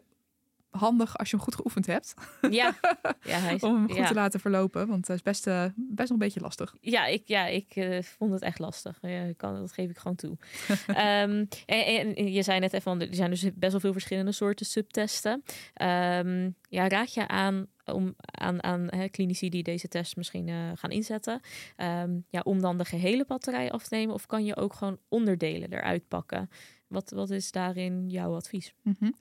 handig 0.77 1.17
als 1.17 1.29
je 1.29 1.35
hem 1.35 1.45
goed 1.45 1.55
geoefend 1.55 1.85
hebt. 1.85 2.13
Ja, 2.41 2.49
ja 3.23 3.39
hij 3.39 3.55
is, 3.55 3.61
om 3.61 3.75
hem 3.75 3.87
goed 3.87 3.97
ja. 3.97 4.07
te 4.07 4.13
laten 4.13 4.39
verlopen. 4.39 4.87
Want 4.87 5.07
het 5.07 5.15
is 5.15 5.21
best, 5.21 5.47
uh, 5.47 5.65
best 5.75 6.09
nog 6.09 6.09
een 6.09 6.25
beetje 6.25 6.39
lastig. 6.39 6.75
Ja, 6.81 7.05
ik, 7.05 7.21
ja, 7.25 7.45
ik 7.45 7.75
uh, 7.75 8.01
vond 8.01 8.31
het 8.31 8.41
echt 8.41 8.59
lastig. 8.59 8.97
Ja, 9.01 9.33
kan, 9.37 9.55
dat 9.59 9.71
geef 9.71 9.89
ik 9.89 9.97
gewoon 9.97 10.15
toe. 10.15 10.37
um, 10.87 11.47
en, 11.65 12.15
en, 12.15 12.31
je 12.31 12.43
zei 12.43 12.59
net 12.59 12.73
even, 12.73 13.01
er 13.01 13.15
zijn 13.15 13.29
dus 13.29 13.41
best 13.55 13.71
wel 13.71 13.81
veel 13.81 13.91
verschillende 13.91 14.31
soorten 14.31 14.65
subtesten. 14.65 15.43
Um, 15.81 16.55
ja, 16.69 16.87
raad 16.87 17.13
je 17.13 17.27
aan 17.27 17.67
om 17.85 18.15
aan, 18.31 18.63
aan 18.63 18.87
hè, 18.89 19.07
klinici 19.07 19.49
die 19.49 19.63
deze 19.63 19.87
test 19.87 20.15
misschien 20.15 20.47
uh, 20.47 20.71
gaan 20.75 20.89
inzetten, 20.89 21.41
um, 21.77 22.25
ja, 22.29 22.41
om 22.43 22.61
dan 22.61 22.77
de 22.77 22.85
gehele 22.85 23.25
batterij 23.25 23.71
af 23.71 23.83
te 23.83 23.95
nemen? 23.95 24.15
Of 24.15 24.25
kan 24.25 24.45
je 24.45 24.55
ook 24.55 24.73
gewoon 24.73 24.97
onderdelen 25.07 25.73
eruit 25.73 26.07
pakken? 26.07 26.49
Wat, 26.87 27.09
wat 27.09 27.29
is 27.29 27.51
daarin 27.51 28.09
jouw 28.09 28.35
advies? 28.35 28.73
Mm 28.81 28.95
-hmm. 28.99 29.15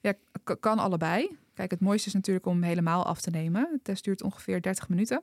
Ja, 0.00 0.14
kan 0.60 0.78
allebei. 0.78 1.36
Kijk, 1.54 1.70
het 1.70 1.80
mooiste 1.80 2.08
is 2.08 2.14
natuurlijk 2.14 2.46
om 2.46 2.62
helemaal 2.62 3.06
af 3.06 3.20
te 3.20 3.30
nemen. 3.30 3.68
De 3.72 3.80
test 3.82 4.04
duurt 4.04 4.22
ongeveer 4.22 4.62
30 4.62 4.88
minuten. 4.88 5.22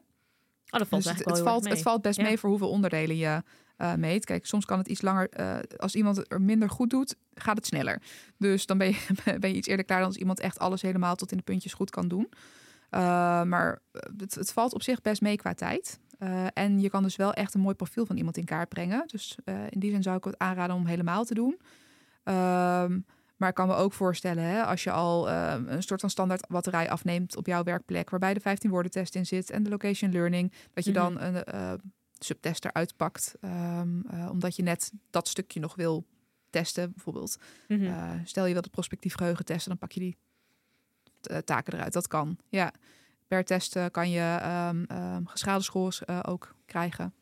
Oh, 0.70 0.80
dat 0.80 0.88
valt 0.88 1.04
dus 1.04 1.12
het, 1.12 1.26
het, 1.26 1.40
valt, 1.40 1.70
het 1.70 1.82
valt 1.82 2.02
best 2.02 2.18
ja. 2.18 2.24
mee 2.24 2.38
voor 2.38 2.50
hoeveel 2.50 2.70
onderdelen 2.70 3.18
je 3.18 3.44
uh, 3.78 3.94
meet. 3.94 4.26
Kijk, 4.26 4.46
soms 4.46 4.66
kan 4.66 4.78
het 4.78 4.88
iets 4.88 5.02
langer. 5.02 5.40
Uh, 5.40 5.58
als 5.78 5.96
iemand 5.96 6.18
het 6.18 6.32
er 6.32 6.42
minder 6.42 6.70
goed 6.70 6.90
doet, 6.90 7.16
gaat 7.34 7.58
het 7.58 7.66
sneller. 7.66 8.02
Dus 8.38 8.66
dan 8.66 8.78
ben 8.78 8.88
je, 8.88 9.08
ben 9.40 9.50
je 9.50 9.56
iets 9.56 9.68
eerder 9.68 9.86
klaar 9.86 10.00
dan 10.00 10.08
als 10.08 10.18
iemand 10.18 10.40
echt 10.40 10.60
alles 10.60 10.82
helemaal 10.82 11.16
tot 11.16 11.32
in 11.32 11.38
de 11.38 11.44
puntjes 11.44 11.74
goed 11.74 11.90
kan 11.90 12.08
doen. 12.08 12.28
Uh, 12.92 13.00
maar 13.44 13.80
het, 14.18 14.36
het, 14.36 14.52
valt 14.52 14.74
op 14.74 14.84
zich 14.84 15.02
best 15.02 15.22
mee 15.22 15.36
qua 15.36 15.54
tijd. 15.54 16.00
en 16.54 16.80
je 16.80 16.90
kan 16.90 17.04
dus 17.04 17.16
wel 17.16 17.34
echt 17.34 17.54
een 17.54 17.62
mooi 17.62 17.76
profiel 17.76 18.06
van 18.06 18.18
iemand 18.18 18.38
in 18.38 18.46
kaart 18.46 18.70
brengen. 18.70 19.04
Dus 19.08 19.38
in 19.70 19.80
die 19.80 19.92
zin 19.92 20.04
zou 20.04 20.18
ik 20.18 20.24
het 20.24 20.38
aanraden 20.38 20.76
om 20.76 20.86
helemaal 20.86 21.26
te 21.26 21.34
doen. 21.34 21.58
Um, 22.28 23.06
maar 23.38 23.50
ik 23.50 23.56
kan 23.56 23.68
me 23.68 23.76
ook 23.76 23.94
voorstellen, 23.94 24.44
hè, 24.44 24.64
als 24.64 24.84
je 24.84 24.92
al 24.92 25.30
uh, 25.30 25.56
een 25.66 25.84
soort 25.84 26.00
van 26.00 26.10
standaard 26.10 26.48
batterij 26.48 26.90
afneemt 26.90 27.36
op 27.36 27.46
jouw 27.46 27.64
werkplek, 27.64 28.10
waarbij 28.10 28.34
de 28.34 28.40
15 28.40 28.70
woorden 28.70 28.92
test 28.92 29.16
in 29.16 29.26
zit 29.26 29.50
en 29.50 29.64
de 29.64 29.70
location 29.70 30.12
learning, 30.12 30.54
dat 30.74 30.86
je 30.86 30.92
dan 30.92 31.22
een 31.22 31.44
uh, 31.54 31.74
subtest 32.20 32.66
eruit 32.66 32.96
pakt, 32.96 33.36
um, 33.42 34.06
uh, 34.14 34.30
omdat 34.32 34.56
je 34.56 34.64
net 34.64 34.92
dat 35.10 35.28
stukje 35.28 35.60
nog 35.60 35.76
wil 35.76 36.06
testen, 36.50 36.92
bijvoorbeeld. 36.92 37.38
Mm 37.68 37.80
-hmm. 37.80 38.22
stel 38.26 38.46
je 38.46 38.52
wilt 38.52 38.64
het 38.64 38.74
prospectief 38.74 39.16
geheugen 39.16 39.46
testen, 39.46 39.70
dan 39.70 39.78
pak 39.78 39.92
je 39.92 40.00
die 40.00 40.18
taken 41.46 41.74
eruit. 41.74 41.94
Dat 41.94 42.08
kan. 42.08 42.38
Ja, 42.50 42.72
per 43.28 43.46
test 43.46 43.80
kan 43.92 44.10
je 44.10 44.40
um, 44.70 44.98
um, 44.98 45.28
geschaalde 45.28 45.64
scores 45.64 46.08
ook 46.08 46.56
krijgen. 46.66 47.14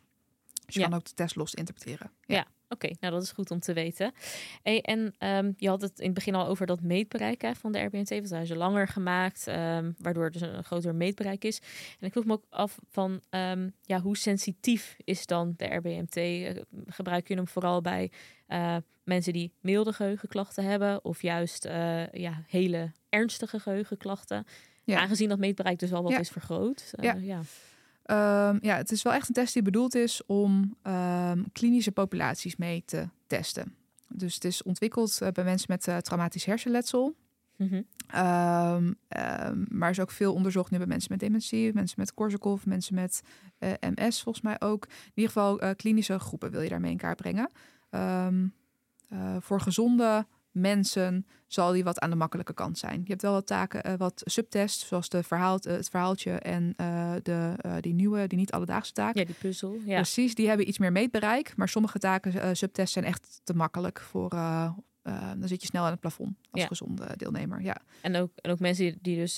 Dus 0.66 0.74
je 0.74 0.80
ja. 0.80 0.88
kan 0.88 0.98
ook 0.98 1.06
de 1.06 1.14
test 1.14 1.36
los 1.36 1.54
interpreteren. 1.54 2.12
Ja. 2.26 2.36
ja. 2.36 2.46
Oké, 2.70 2.86
okay, 2.86 2.98
nou 3.00 3.14
dat 3.14 3.24
is 3.24 3.32
goed 3.32 3.52
om 3.52 3.60
te 3.60 3.74
weten. 3.74 4.14
Hey, 4.64 4.82
en 4.82 5.16
um, 5.20 5.54
je 5.58 5.68
had 5.68 5.82
het 5.82 6.00
in 6.00 6.06
het 6.06 6.14
begin 6.14 6.36
al 6.36 6.48
over 6.48 6.66
dat 6.66 6.82
meetbereik 6.82 7.42
hè, 7.42 7.56
van 7.56 7.72
de 7.72 7.80
RBMT. 7.80 8.10
Want 8.10 8.30
hij 8.30 8.42
is 8.42 8.50
langer 8.50 8.88
gemaakt, 8.88 9.48
um, 9.48 9.96
waardoor 9.98 10.24
er 10.24 10.32
dus 10.32 10.42
een 10.42 10.64
groter 10.64 10.96
meetbereik 10.96 11.44
is. 11.44 11.60
En 12.00 12.08
ik 12.08 12.12
vroeg 12.12 12.26
me 12.26 12.34
ook 12.34 12.46
af 12.50 12.78
van, 12.90 13.22
um, 13.30 13.74
ja, 13.82 14.02
hoe 14.02 14.18
sensitief 14.18 14.98
is 15.04 15.26
dan 15.26 15.54
de 15.58 15.66
RBMT? 15.66 16.16
Uh, 16.16 16.50
gebruik 16.86 17.28
je 17.28 17.36
hem 17.36 17.48
vooral 17.48 17.82
bij 17.82 18.12
uh, 18.48 18.76
mensen 19.04 19.34
die 19.34 19.54
milde 19.60 19.94
geheugenklachten 19.94 20.64
hebben... 20.64 21.06
of 21.06 21.22
juist 21.22 21.66
uh, 21.66 22.08
ja, 22.08 22.44
hele 22.48 22.92
ernstige 23.10 23.60
geheugenklachten? 23.60 24.46
Ja. 24.84 25.00
Aangezien 25.00 25.30
dat 25.30 25.40
meetbereik 25.40 25.80
dus 25.80 25.94
al 25.94 26.04
wat 26.04 26.12
ja. 26.12 26.20
is 26.20 26.30
vergroot. 26.30 26.94
ja. 27.02 27.14
ja. 27.14 27.42
Um, 28.12 28.58
ja, 28.62 28.76
het 28.76 28.92
is 28.92 29.02
wel 29.02 29.14
echt 29.14 29.28
een 29.28 29.34
test 29.34 29.54
die 29.54 29.62
bedoeld 29.62 29.96
is 29.96 30.26
om 30.26 30.76
um, 30.84 31.52
klinische 31.52 31.92
populaties 31.92 32.56
mee 32.56 32.84
te 32.86 33.08
testen. 33.28 33.76
Dus 34.08 34.34
het 34.34 34.44
is 34.44 34.64
ontwikkeld 34.64 35.20
uh, 35.24 35.30
bij 35.30 35.44
mensen 35.44 35.68
met 35.70 35.88
uh, 35.88 35.98
traumatisch 35.98 36.46
hersenletsel. 36.46 37.16
Mm 37.58 37.68
-hmm. 37.68 37.86
um, 38.22 38.98
maar 39.70 39.88
er 39.88 39.90
is 39.90 40.00
ook 40.00 40.12
veel 40.12 40.34
onderzocht 40.34 40.72
nu 40.72 40.78
bij 40.78 40.88
mensen 40.88 41.12
met 41.12 41.20
dementie, 41.20 41.74
mensen 41.74 42.00
met 42.00 42.14
Korsakoff, 42.14 42.66
mensen 42.66 42.96
met 42.96 43.22
uh, 43.60 43.70
MS 43.80 44.22
volgens 44.22 44.44
mij 44.44 44.62
ook. 44.62 44.86
In 44.86 45.12
ieder 45.14 45.32
geval 45.32 45.76
klinische 45.76 46.20
groepen 46.20 46.52
wil 46.52 46.62
je 46.62 46.70
daarmee 46.70 46.92
in 46.92 46.98
kaart 46.98 47.18
brengen. 47.18 47.50
voor 49.40 49.62
gezonde 49.62 50.26
mensen 50.56 51.26
zal 51.48 51.72
die 51.72 51.84
wat 51.84 52.00
aan 52.00 52.10
de 52.10 52.16
makkelijke 52.16 52.54
kant 52.54 52.78
zijn. 52.78 53.02
Je 53.04 53.10
hebt 53.10 53.22
wel 53.22 53.32
wat 53.32 53.48
taken, 53.48 53.90
uh, 53.90 53.94
wat 53.98 54.22
subtests, 54.26 54.88
zoals 54.88 55.10
de 55.10 55.24
verhaal, 55.24 55.60
uh, 55.68 55.74
het 55.74 55.90
verhaaltje 55.90 56.32
en 56.32 56.74
uh, 56.82 57.14
de, 57.24 57.54
die 57.80 57.94
nieuwe, 57.94 58.28
die 58.28 58.38
niet 58.38 58.52
alledaagse 58.52 58.94
taak. 58.94 59.16
Ja, 59.16 59.26
die 59.26 59.36
puzzel. 59.36 59.80
Ja. 59.86 59.96
Precies, 59.96 60.36
die 60.36 60.48
hebben 60.48 60.68
iets 60.68 60.78
meer 60.78 60.92
meetbereik. 60.92 61.56
Maar 61.56 61.70
sommige 61.70 62.00
taken, 62.00 62.58
subtests, 62.58 62.94
zijn 62.94 63.06
echt 63.06 63.42
te 63.44 63.54
makkelijk 63.54 64.00
voor. 64.00 64.30
dan 65.38 65.48
zit 65.48 65.62
je 65.62 65.68
snel 65.68 65.84
aan 65.84 65.92
het 65.92 66.00
plafond 66.00 66.38
als 66.52 66.62
ja. 66.62 66.68
gezonde 66.68 67.08
deelnemer. 67.18 67.62
Ja. 67.62 67.78
En, 68.02 68.16
ook, 68.16 68.32
en 68.36 68.52
ook 68.52 68.60
mensen 68.60 68.86
die, 68.86 68.98
die 69.02 69.18
dus 69.18 69.36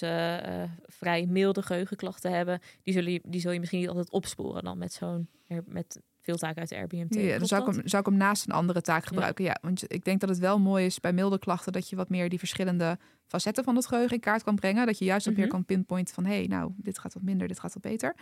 vrij 0.85 1.25
milde 1.25 1.61
geheugenklachten 1.61 2.31
hebben, 2.31 2.59
die 2.83 2.93
zul, 2.93 3.03
je, 3.03 3.21
die 3.25 3.41
zul 3.41 3.51
je 3.51 3.59
misschien 3.59 3.79
niet 3.79 3.89
altijd 3.89 4.09
opsporen 4.09 4.63
dan 4.63 4.77
met 4.77 4.93
zo'n 4.93 5.29
met 5.65 6.01
veel 6.27 6.37
taken 6.37 6.59
uit 6.59 6.69
de 6.69 6.75
RBMT. 6.75 7.15
Ja, 7.15 7.37
dan 7.37 7.47
zou 7.47 7.61
ik, 7.69 7.75
hem, 7.75 7.87
zou 7.87 8.03
ik 8.03 8.09
hem 8.09 8.17
naast 8.17 8.45
een 8.45 8.53
andere 8.53 8.81
taak 8.81 9.05
gebruiken. 9.05 9.43
Ja. 9.43 9.49
ja. 9.49 9.57
want 9.61 9.93
ik 9.93 10.05
denk 10.05 10.19
dat 10.19 10.29
het 10.29 10.39
wel 10.39 10.59
mooi 10.59 10.85
is 10.85 10.99
bij 10.99 11.13
milde 11.13 11.39
klachten 11.39 11.71
dat 11.71 11.89
je 11.89 11.95
wat 11.95 12.09
meer 12.09 12.29
die 12.29 12.39
verschillende 12.39 12.97
facetten 13.27 13.63
van 13.63 13.75
het 13.75 13.85
geheugen 13.85 14.15
in 14.15 14.21
kaart 14.21 14.43
kan 14.43 14.55
brengen. 14.55 14.85
Dat 14.85 14.97
je 14.97 15.05
juist 15.05 15.25
mm 15.25 15.31
-hmm. 15.31 15.41
meer 15.41 15.51
kan 15.51 15.65
pinpointen 15.65 16.13
van 16.13 16.25
hé, 16.25 16.35
hey, 16.35 16.47
nou, 16.47 16.71
dit 16.75 16.99
gaat 16.99 17.13
wat 17.13 17.23
minder, 17.23 17.47
dit 17.47 17.59
gaat 17.59 17.73
wat 17.73 17.81
beter. 17.81 18.15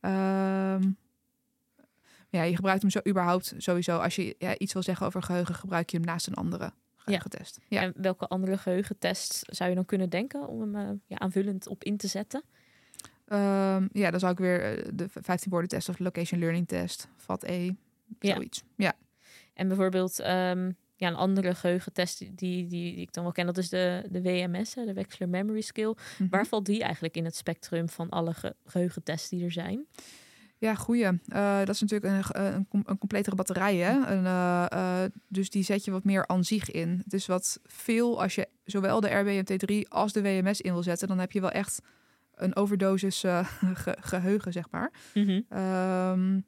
Um, 0.00 0.96
ja, 2.28 2.42
je 2.42 2.54
gebruikt 2.54 2.82
hem 2.82 2.90
zo 2.90 3.00
überhaupt 3.08 3.54
sowieso. 3.56 3.98
Als 3.98 4.16
je 4.16 4.34
ja, 4.38 4.58
iets 4.58 4.72
wil 4.72 4.82
zeggen 4.82 5.06
over 5.06 5.22
geheugen, 5.22 5.54
gebruik 5.54 5.90
je 5.90 5.96
hem 5.96 6.06
naast 6.06 6.26
een 6.26 6.34
andere 6.34 6.72
geheugentest. 6.96 7.60
Ja. 7.68 7.80
ja. 7.80 7.86
En 7.86 7.92
welke 7.96 8.28
andere 8.28 8.58
geheugentests 8.58 9.42
zou 9.42 9.70
je 9.70 9.76
dan 9.76 9.84
kunnen 9.84 10.10
denken 10.10 10.48
om 10.48 10.60
hem 10.60 10.76
uh, 10.76 10.98
ja, 11.06 11.18
aanvullend 11.18 11.66
op 11.66 11.84
in 11.84 11.96
te 11.96 12.06
zetten? 12.06 12.42
Um, 13.32 13.88
ja, 13.92 14.10
dan 14.10 14.20
zou 14.20 14.32
ik 14.32 14.38
weer 14.38 14.90
de 14.94 15.06
15 15.08 15.50
woorden 15.50 15.68
test 15.68 15.88
of 15.88 15.98
location 15.98 16.40
learning 16.40 16.68
test, 16.68 17.08
VAT 17.16 17.42
E, 17.42 17.70
zoiets. 18.20 18.62
Ja. 18.76 18.84
ja. 18.84 18.92
En 19.54 19.68
bijvoorbeeld 19.68 20.20
um, 20.20 20.76
ja, 20.96 21.08
een 21.08 21.14
andere 21.14 21.54
geheugentest 21.54 22.18
die, 22.18 22.34
die, 22.34 22.66
die 22.66 22.96
ik 22.96 23.12
dan 23.12 23.22
wel 23.22 23.32
ken, 23.32 23.46
dat 23.46 23.58
is 23.58 23.68
de, 23.68 24.04
de 24.10 24.22
WMS, 24.22 24.74
de 24.74 24.92
Wechsler 24.92 25.28
Memory 25.28 25.60
Skill. 25.60 25.86
Mm 25.86 25.94
-hmm. 26.16 26.28
Waar 26.28 26.46
valt 26.46 26.66
die 26.66 26.82
eigenlijk 26.82 27.16
in 27.16 27.24
het 27.24 27.36
spectrum 27.36 27.88
van 27.88 28.08
alle 28.08 28.34
ge 28.34 28.54
geheugentests 28.64 29.28
die 29.28 29.44
er 29.44 29.52
zijn? 29.52 29.86
Ja, 30.58 30.74
goeie. 30.74 31.04
Uh, 31.04 31.58
dat 31.58 31.68
is 31.68 31.80
natuurlijk 31.80 32.34
een, 32.34 32.44
een, 32.44 32.66
een 32.84 32.98
completere 32.98 33.36
batterij. 33.36 33.76
Hè? 33.76 34.06
Een, 34.12 34.24
uh, 34.24 34.66
uh, 34.72 35.02
dus 35.28 35.50
die 35.50 35.62
zet 35.62 35.84
je 35.84 35.90
wat 35.90 36.04
meer 36.04 36.26
aan 36.26 36.44
zich 36.44 36.70
in. 36.70 37.00
Het 37.04 37.12
is 37.12 37.26
wat 37.26 37.60
veel 37.64 38.22
als 38.22 38.34
je 38.34 38.48
zowel 38.64 39.00
de 39.00 39.08
RBMT3 39.08 39.88
als 39.88 40.12
de 40.12 40.22
WMS 40.22 40.60
in 40.60 40.72
wil 40.72 40.82
zetten. 40.82 41.08
Dan 41.08 41.18
heb 41.18 41.32
je 41.32 41.40
wel 41.40 41.50
echt 41.50 41.80
een 42.34 42.56
overdosis 42.56 43.24
uh, 43.24 43.48
ge 43.74 43.96
geheugen, 44.00 44.52
zeg 44.52 44.70
maar. 44.70 44.90
Mm 45.14 45.24
-hmm. 45.24 45.58
um, 45.58 46.44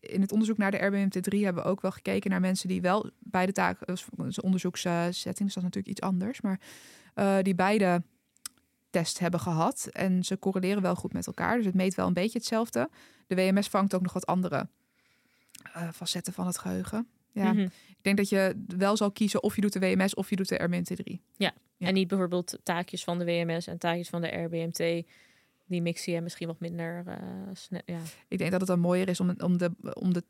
in 0.00 0.20
het 0.20 0.32
onderzoek 0.32 0.56
naar 0.58 0.70
de 0.70 0.78
RBMT3 0.78 1.38
hebben 1.40 1.62
we 1.62 1.68
ook 1.68 1.80
wel 1.80 1.90
gekeken 1.90 2.30
naar 2.30 2.40
mensen 2.40 2.68
die 2.68 2.80
wel 2.80 3.10
beide 3.18 3.52
taken, 3.52 3.86
dus 4.16 4.40
onderzoekssetting, 4.40 5.14
dus 5.22 5.22
dat 5.36 5.40
is 5.40 5.54
natuurlijk 5.54 5.86
iets 5.86 6.00
anders, 6.00 6.40
maar 6.40 6.60
uh, 7.14 7.36
die 7.42 7.54
beide 7.54 8.02
test 8.90 9.18
hebben 9.18 9.40
gehad. 9.40 9.88
En 9.92 10.24
ze 10.24 10.38
correleren 10.38 10.82
wel 10.82 10.94
goed 10.94 11.12
met 11.12 11.26
elkaar, 11.26 11.56
dus 11.56 11.64
het 11.66 11.74
meet 11.74 11.94
wel 11.94 12.06
een 12.06 12.12
beetje 12.12 12.38
hetzelfde. 12.38 12.90
De 13.26 13.34
WMS 13.34 13.68
vangt 13.68 13.94
ook 13.94 14.02
nog 14.02 14.12
wat 14.12 14.26
andere 14.26 14.68
uh, 15.76 15.88
facetten 15.92 16.32
van 16.32 16.46
het 16.46 16.58
geheugen. 16.58 17.08
Ja, 17.32 17.52
Mhm. 17.52 17.62
ik 17.88 17.98
denk 18.02 18.16
dat 18.16 18.28
je 18.28 18.64
wel 18.76 18.96
zal 18.96 19.10
kiezen 19.12 19.42
of 19.42 19.54
je 19.54 19.60
doet 19.60 19.72
de 19.72 19.78
WMS 19.78 20.14
of 20.14 20.30
je 20.30 20.36
doet 20.36 20.48
de 20.48 20.62
RBMT3. 20.62 21.20
Ja. 21.36 21.52
En 21.78 21.94
niet 21.94 22.08
bijvoorbeeld 22.08 22.58
taakjes 22.62 23.04
van 23.04 23.18
de 23.18 23.24
WMS 23.24 23.66
en 23.66 23.78
taakjes 23.78 24.08
van 24.08 24.20
de 24.20 24.28
RBMT. 24.28 25.06
Die 25.68 25.82
mixen 25.82 26.12
je 26.12 26.20
misschien 26.20 26.46
wat 26.46 26.60
minder 26.60 27.04
uh, 27.08 27.14
snel. 27.52 27.80
Ja. 27.84 27.98
Ik 28.28 28.38
denk 28.38 28.50
dat 28.50 28.60
het 28.60 28.68
dan 28.68 28.80
mooier 28.80 29.08
is 29.08 29.20
om, 29.20 29.34
om, 29.38 29.58
de, 29.58 29.70
om 29.92 30.12
de 30.12 30.22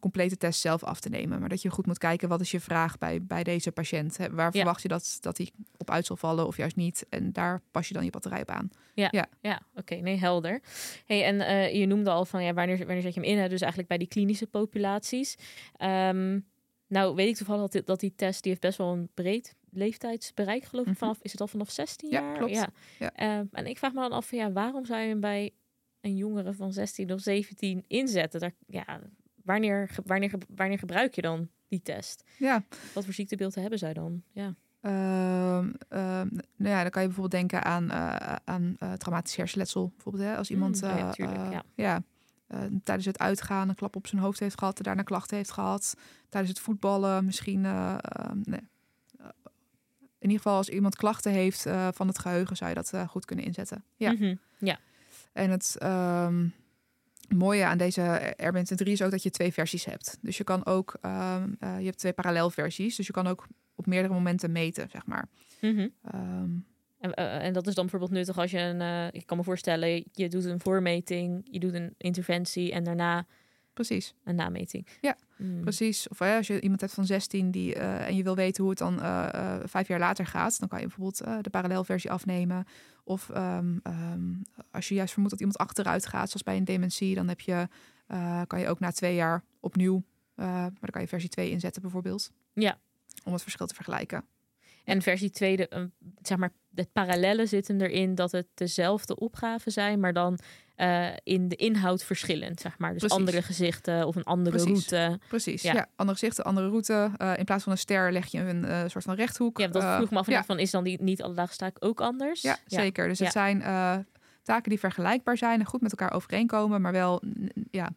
complete 0.00 0.36
test 0.36 0.60
zelf 0.60 0.84
af 0.84 1.00
te 1.00 1.08
nemen. 1.08 1.40
Maar 1.40 1.48
dat 1.48 1.62
je 1.62 1.70
goed 1.70 1.86
moet 1.86 1.98
kijken 1.98 2.28
wat 2.28 2.40
is 2.40 2.50
je 2.50 2.60
vraag 2.60 2.98
bij, 2.98 3.22
bij 3.22 3.42
deze 3.42 3.72
patiënt. 3.72 4.16
Hè? 4.16 4.30
Waar 4.30 4.44
Ja. 4.44 4.50
verwacht 4.50 4.82
je 4.82 4.88
dat, 4.88 5.18
dat 5.20 5.36
hij 5.36 5.50
op 5.76 5.90
uit 5.90 6.06
zal 6.06 6.16
vallen 6.16 6.46
of 6.46 6.56
juist 6.56 6.76
niet? 6.76 7.06
En 7.08 7.32
daar 7.32 7.60
pas 7.70 7.88
je 7.88 7.94
dan 7.94 8.04
je 8.04 8.10
batterij 8.10 8.40
op 8.40 8.50
aan. 8.50 8.70
Ja, 8.94 9.08
Ja. 9.10 9.26
ja. 9.40 9.60
oké, 9.74 9.94
nee, 9.94 10.16
helder. 10.16 10.60
Hey, 11.06 11.24
en 11.24 11.40
eh, 11.40 11.74
je 11.74 11.86
noemde 11.86 12.10
al 12.10 12.24
van 12.24 12.42
ja, 12.44 12.52
wanneer, 12.54 12.78
wanneer 12.78 13.02
zet 13.02 13.14
je 13.14 13.20
hem 13.20 13.28
in? 13.28 13.38
Hè? 13.38 13.48
Dus 13.48 13.60
eigenlijk 13.60 13.88
bij 13.88 13.98
die 13.98 14.08
klinische 14.08 14.46
populaties. 14.46 15.36
Ehm, 15.76 16.40
nou, 16.90 17.14
weet 17.14 17.28
ik 17.28 17.36
toevallig 17.36 17.60
dat 17.62 17.72
die, 17.72 17.82
dat 17.82 18.00
die 18.00 18.14
test 18.16 18.42
die 18.42 18.50
heeft 18.50 18.64
best 18.64 18.78
wel 18.78 18.92
een 18.92 19.08
breed 19.14 19.54
leeftijdsbereik, 19.70 20.64
geloof 20.64 20.84
ik. 20.86 20.90
Mhm. 20.90 20.98
Vanaf, 21.00 21.18
is 21.22 21.32
het 21.32 21.40
al 21.40 21.46
vanaf 21.46 21.70
16 21.70 22.10
Ja, 22.10 22.20
jaar? 22.20 22.36
klopt. 22.36 22.52
Ja. 22.52 22.68
Ja. 22.98 23.12
Ehm, 23.14 23.44
en 23.52 23.66
ik 23.66 23.78
vraag 23.78 23.92
me 23.92 24.00
dan 24.00 24.12
af, 24.12 24.30
ja, 24.30 24.52
waarom 24.52 24.84
zou 24.84 25.00
je 25.00 25.08
hem 25.08 25.20
bij 25.20 25.50
een 26.00 26.16
jongere 26.16 26.52
van 26.54 26.72
16 26.72 27.12
of 27.12 27.20
17 27.20 27.84
inzetten? 27.86 28.40
Daar, 28.40 28.54
ja, 28.66 29.00
wanneer, 29.44 29.90
wanneer, 30.04 30.30
wanneer 30.54 30.78
gebruik 30.78 31.14
je 31.14 31.22
dan 31.22 31.48
die 31.68 31.82
test? 31.82 32.24
Ja, 32.38 32.64
Wat 32.94 33.04
voor 33.04 33.14
ziektebeelden 33.14 33.60
hebben 33.60 33.78
zij 33.78 33.92
dan? 33.92 34.22
Ja. 34.32 34.54
Ehm, 34.80 35.72
ehm, 35.88 36.28
nou 36.56 36.74
ja, 36.74 36.82
dan 36.82 36.90
kan 36.90 37.02
je 37.02 37.08
bijvoorbeeld 37.08 37.30
denken 37.30 37.64
aan, 37.64 37.90
eh, 37.90 38.36
aan 38.44 38.76
eh, 38.78 38.92
traumatisch 38.92 39.36
hersenletsel. 39.36 39.88
Bijvoorbeeld, 39.94 40.24
hè? 40.24 40.36
als 40.36 40.50
iemand 40.50 40.82
Mm, 40.82 40.88
ja, 40.88 41.10
tuurlijk, 41.10 41.38
eh, 41.38 41.50
ja. 41.50 41.62
ja, 41.74 42.02
eh, 42.50 42.60
tijdens 42.84 43.06
het 43.06 43.18
uitgaan 43.18 43.68
een 43.68 43.74
klap 43.74 43.96
op 43.96 44.06
zijn 44.06 44.22
hoofd 44.22 44.40
heeft 44.40 44.58
gehad, 44.58 44.82
daarna 44.82 45.02
klachten 45.02 45.36
heeft 45.36 45.50
gehad. 45.50 45.94
Tijdens 46.28 46.52
het 46.52 46.62
voetballen 46.62 47.24
misschien 47.24 47.64
eh, 47.64 47.94
eh, 48.00 48.30
nee, 48.42 48.60
eh, 49.18 49.26
in 50.18 50.30
ieder 50.30 50.36
geval 50.36 50.56
als 50.56 50.68
iemand 50.68 50.96
klachten 50.96 51.32
heeft 51.32 51.66
van 51.92 52.06
het 52.06 52.18
geheugen, 52.18 52.56
zou 52.56 52.70
je 52.70 52.76
dat 52.76 52.94
goed 53.08 53.24
kunnen 53.24 53.44
inzetten. 53.44 53.84
Ja. 53.96 54.12
Mhm, 54.12 54.34
ja. 54.58 54.78
En 55.32 55.50
het 55.50 55.76
ehm, 55.78 56.48
mooie 57.28 57.64
aan 57.64 57.78
deze 57.78 58.34
Airbnb 58.36 58.64
3 58.64 58.92
is 58.92 59.02
ook 59.02 59.10
dat 59.10 59.22
je 59.22 59.30
twee 59.30 59.52
versies 59.52 59.84
hebt. 59.84 60.18
Dus 60.20 60.36
je 60.36 60.44
kan 60.44 60.66
ook, 60.66 60.96
ehm, 61.00 61.50
je 61.60 61.84
hebt 61.84 61.98
twee 61.98 62.12
parallelversies, 62.12 62.96
dus 62.96 63.06
je 63.06 63.12
kan 63.12 63.26
ook 63.26 63.46
op 63.74 63.86
meerdere 63.86 64.14
momenten 64.14 64.52
meten, 64.52 64.88
zeg 64.90 65.06
maar. 65.06 65.28
Mhm. 65.60 65.88
Ehm, 66.02 66.50
en, 67.00 67.12
uh, 67.18 67.44
en, 67.44 67.52
dat 67.52 67.66
is 67.66 67.74
dan 67.74 67.84
bijvoorbeeld 67.84 68.18
nuttig 68.18 68.38
als 68.38 68.50
je 68.50 68.58
een, 68.58 68.80
uh, 68.80 69.06
ik 69.10 69.26
kan 69.26 69.36
me 69.36 69.42
voorstellen, 69.44 70.04
je 70.12 70.28
doet 70.28 70.44
een 70.44 70.60
voormeting, 70.60 71.48
je 71.50 71.58
doet 71.58 71.74
een 71.74 71.94
interventie 71.96 72.72
en 72.72 72.84
daarna 72.84 73.26
Precies. 73.72 74.14
een 74.24 74.34
nameting. 74.34 74.86
Ja, 75.00 75.16
mm. 75.36 75.60
precies. 75.60 76.08
Of 76.08 76.20
als 76.20 76.46
je 76.46 76.60
iemand 76.60 76.80
hebt 76.80 76.94
van 76.94 77.06
16 77.06 77.50
die, 77.50 77.74
en 77.74 78.16
je 78.16 78.22
wil 78.22 78.34
weten 78.34 78.62
hoe 78.62 78.70
het 78.70 78.78
dan 78.78 78.98
vijf 79.68 79.88
jaar 79.88 79.98
later 79.98 80.26
gaat, 80.26 80.58
dan 80.58 80.68
kan 80.68 80.80
je 80.80 80.86
bijvoorbeeld 80.86 81.44
de 81.44 81.50
parallelversie 81.50 82.10
afnemen. 82.10 82.64
Of 83.04 83.28
um, 83.28 83.80
um, 83.84 84.42
als 84.70 84.88
je 84.88 84.94
juist 84.94 85.12
vermoedt 85.12 85.32
dat 85.32 85.42
iemand 85.42 85.58
achteruit 85.58 86.06
gaat, 86.06 86.26
zoals 86.26 86.42
bij 86.42 86.56
een 86.56 86.64
dementie, 86.64 87.14
dan 87.14 87.28
heb 87.28 87.40
je, 87.40 87.68
kan 88.46 88.60
je 88.60 88.68
ook 88.68 88.80
na 88.80 88.90
twee 88.90 89.14
jaar 89.14 89.44
opnieuw, 89.60 90.04
maar 90.34 90.72
dan 90.80 90.90
kan 90.90 91.02
je 91.02 91.08
versie 91.08 91.30
2 91.30 91.50
inzetten 91.50 91.82
bijvoorbeeld. 91.82 92.30
Ja. 92.52 92.78
Om 93.24 93.32
het 93.32 93.42
verschil 93.42 93.66
te 93.66 93.74
vergelijken. 93.74 94.24
En 94.84 95.02
versie 95.02 95.30
2, 95.30 95.56
de, 95.56 95.90
zeg 96.22 96.38
maar, 96.38 96.52
het 96.74 96.92
parallellen 96.92 97.48
zitten 97.48 97.80
erin 97.80 98.14
dat 98.14 98.32
het 98.32 98.46
dezelfde 98.54 99.18
opgaven 99.18 99.72
zijn, 99.72 100.00
maar 100.00 100.12
dan 100.12 100.38
uh, 100.76 101.08
in 101.22 101.48
de 101.48 101.56
inhoud 101.56 102.04
verschillend, 102.04 102.60
zeg 102.60 102.78
maar. 102.78 102.90
Dus 102.90 102.98
Precies. 102.98 103.18
andere 103.18 103.42
gezichten 103.42 104.06
of 104.06 104.16
een 104.16 104.24
andere 104.24 104.56
Precies. 104.56 104.88
route. 104.88 105.18
Precies, 105.28 105.62
ja. 105.62 105.86
Andere 105.96 106.18
gezichten, 106.18 106.44
andere 106.44 106.68
route. 106.68 107.10
Uh, 107.18 107.32
in 107.36 107.44
plaats 107.44 107.62
van 107.62 107.72
een 107.72 107.78
ster 107.78 108.12
leg 108.12 108.26
je 108.26 108.38
een 108.38 108.64
uh, 108.64 108.82
soort 108.86 109.04
van 109.04 109.14
rechthoek. 109.14 109.58
Ja, 109.58 109.66
dat 109.66 109.94
vroeg 109.96 110.10
me 110.10 110.18
af 110.18 110.26
ja. 110.26 110.44
van, 110.44 110.58
is 110.58 110.70
dan 110.70 110.84
die 110.84 111.02
niet 111.02 111.22
alledaagse 111.22 111.56
taak 111.56 111.76
ook 111.78 112.00
anders? 112.00 112.42
Ja, 112.42 112.58
zeker. 112.66 113.08
Dus 113.08 113.18
het 113.18 113.32
zijn 113.32 113.62
taken 114.42 114.70
die 114.70 114.78
vergelijkbaar 114.78 115.36
zijn 115.36 115.60
en 115.60 115.66
goed 115.66 115.80
met 115.80 115.90
elkaar 115.90 116.12
overeenkomen, 116.12 116.80
maar 116.80 116.92
wel, 116.92 117.22
ja, 117.70 117.90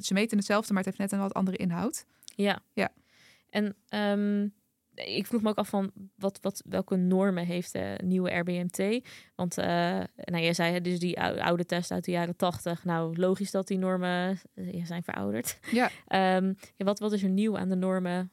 ze 0.00 0.14
meten 0.14 0.36
hetzelfde, 0.36 0.72
maar 0.72 0.84
het 0.84 0.96
heeft 0.96 1.10
net 1.10 1.12
een 1.12 1.26
wat 1.26 1.34
andere 1.34 1.56
inhoud. 1.56 2.04
Ja. 2.24 2.58
Ja. 2.72 2.88
En 3.50 3.76
um, 3.88 4.52
ik 5.06 5.26
vroeg 5.26 5.42
me 5.42 5.48
ook 5.48 5.58
af 5.58 5.68
van 5.68 5.92
wat, 6.16 6.38
wat, 6.40 6.62
welke 6.68 6.96
normen 6.96 7.44
heeft 7.44 7.72
de 7.72 7.98
nieuwe 8.04 8.30
RBMT? 8.30 9.08
Want 9.34 9.58
uh, 9.58 9.64
nou, 10.14 10.42
jij 10.42 10.54
zei 10.54 10.80
dus 10.80 10.98
die 10.98 11.20
oude 11.20 11.64
test 11.64 11.90
uit 11.90 12.04
de 12.04 12.10
jaren 12.10 12.36
tachtig. 12.36 12.84
Nou, 12.84 13.16
logisch 13.16 13.50
dat 13.50 13.66
die 13.66 13.78
normen 13.78 14.40
uh, 14.54 14.84
zijn 14.84 15.02
verouderd. 15.02 15.58
Ja. 15.70 15.90
um, 16.36 16.56
ja, 16.76 16.84
wat, 16.84 16.98
wat 16.98 17.12
is 17.12 17.22
er 17.22 17.28
nieuw 17.28 17.58
aan 17.58 17.68
de 17.68 17.76
normen 17.76 18.30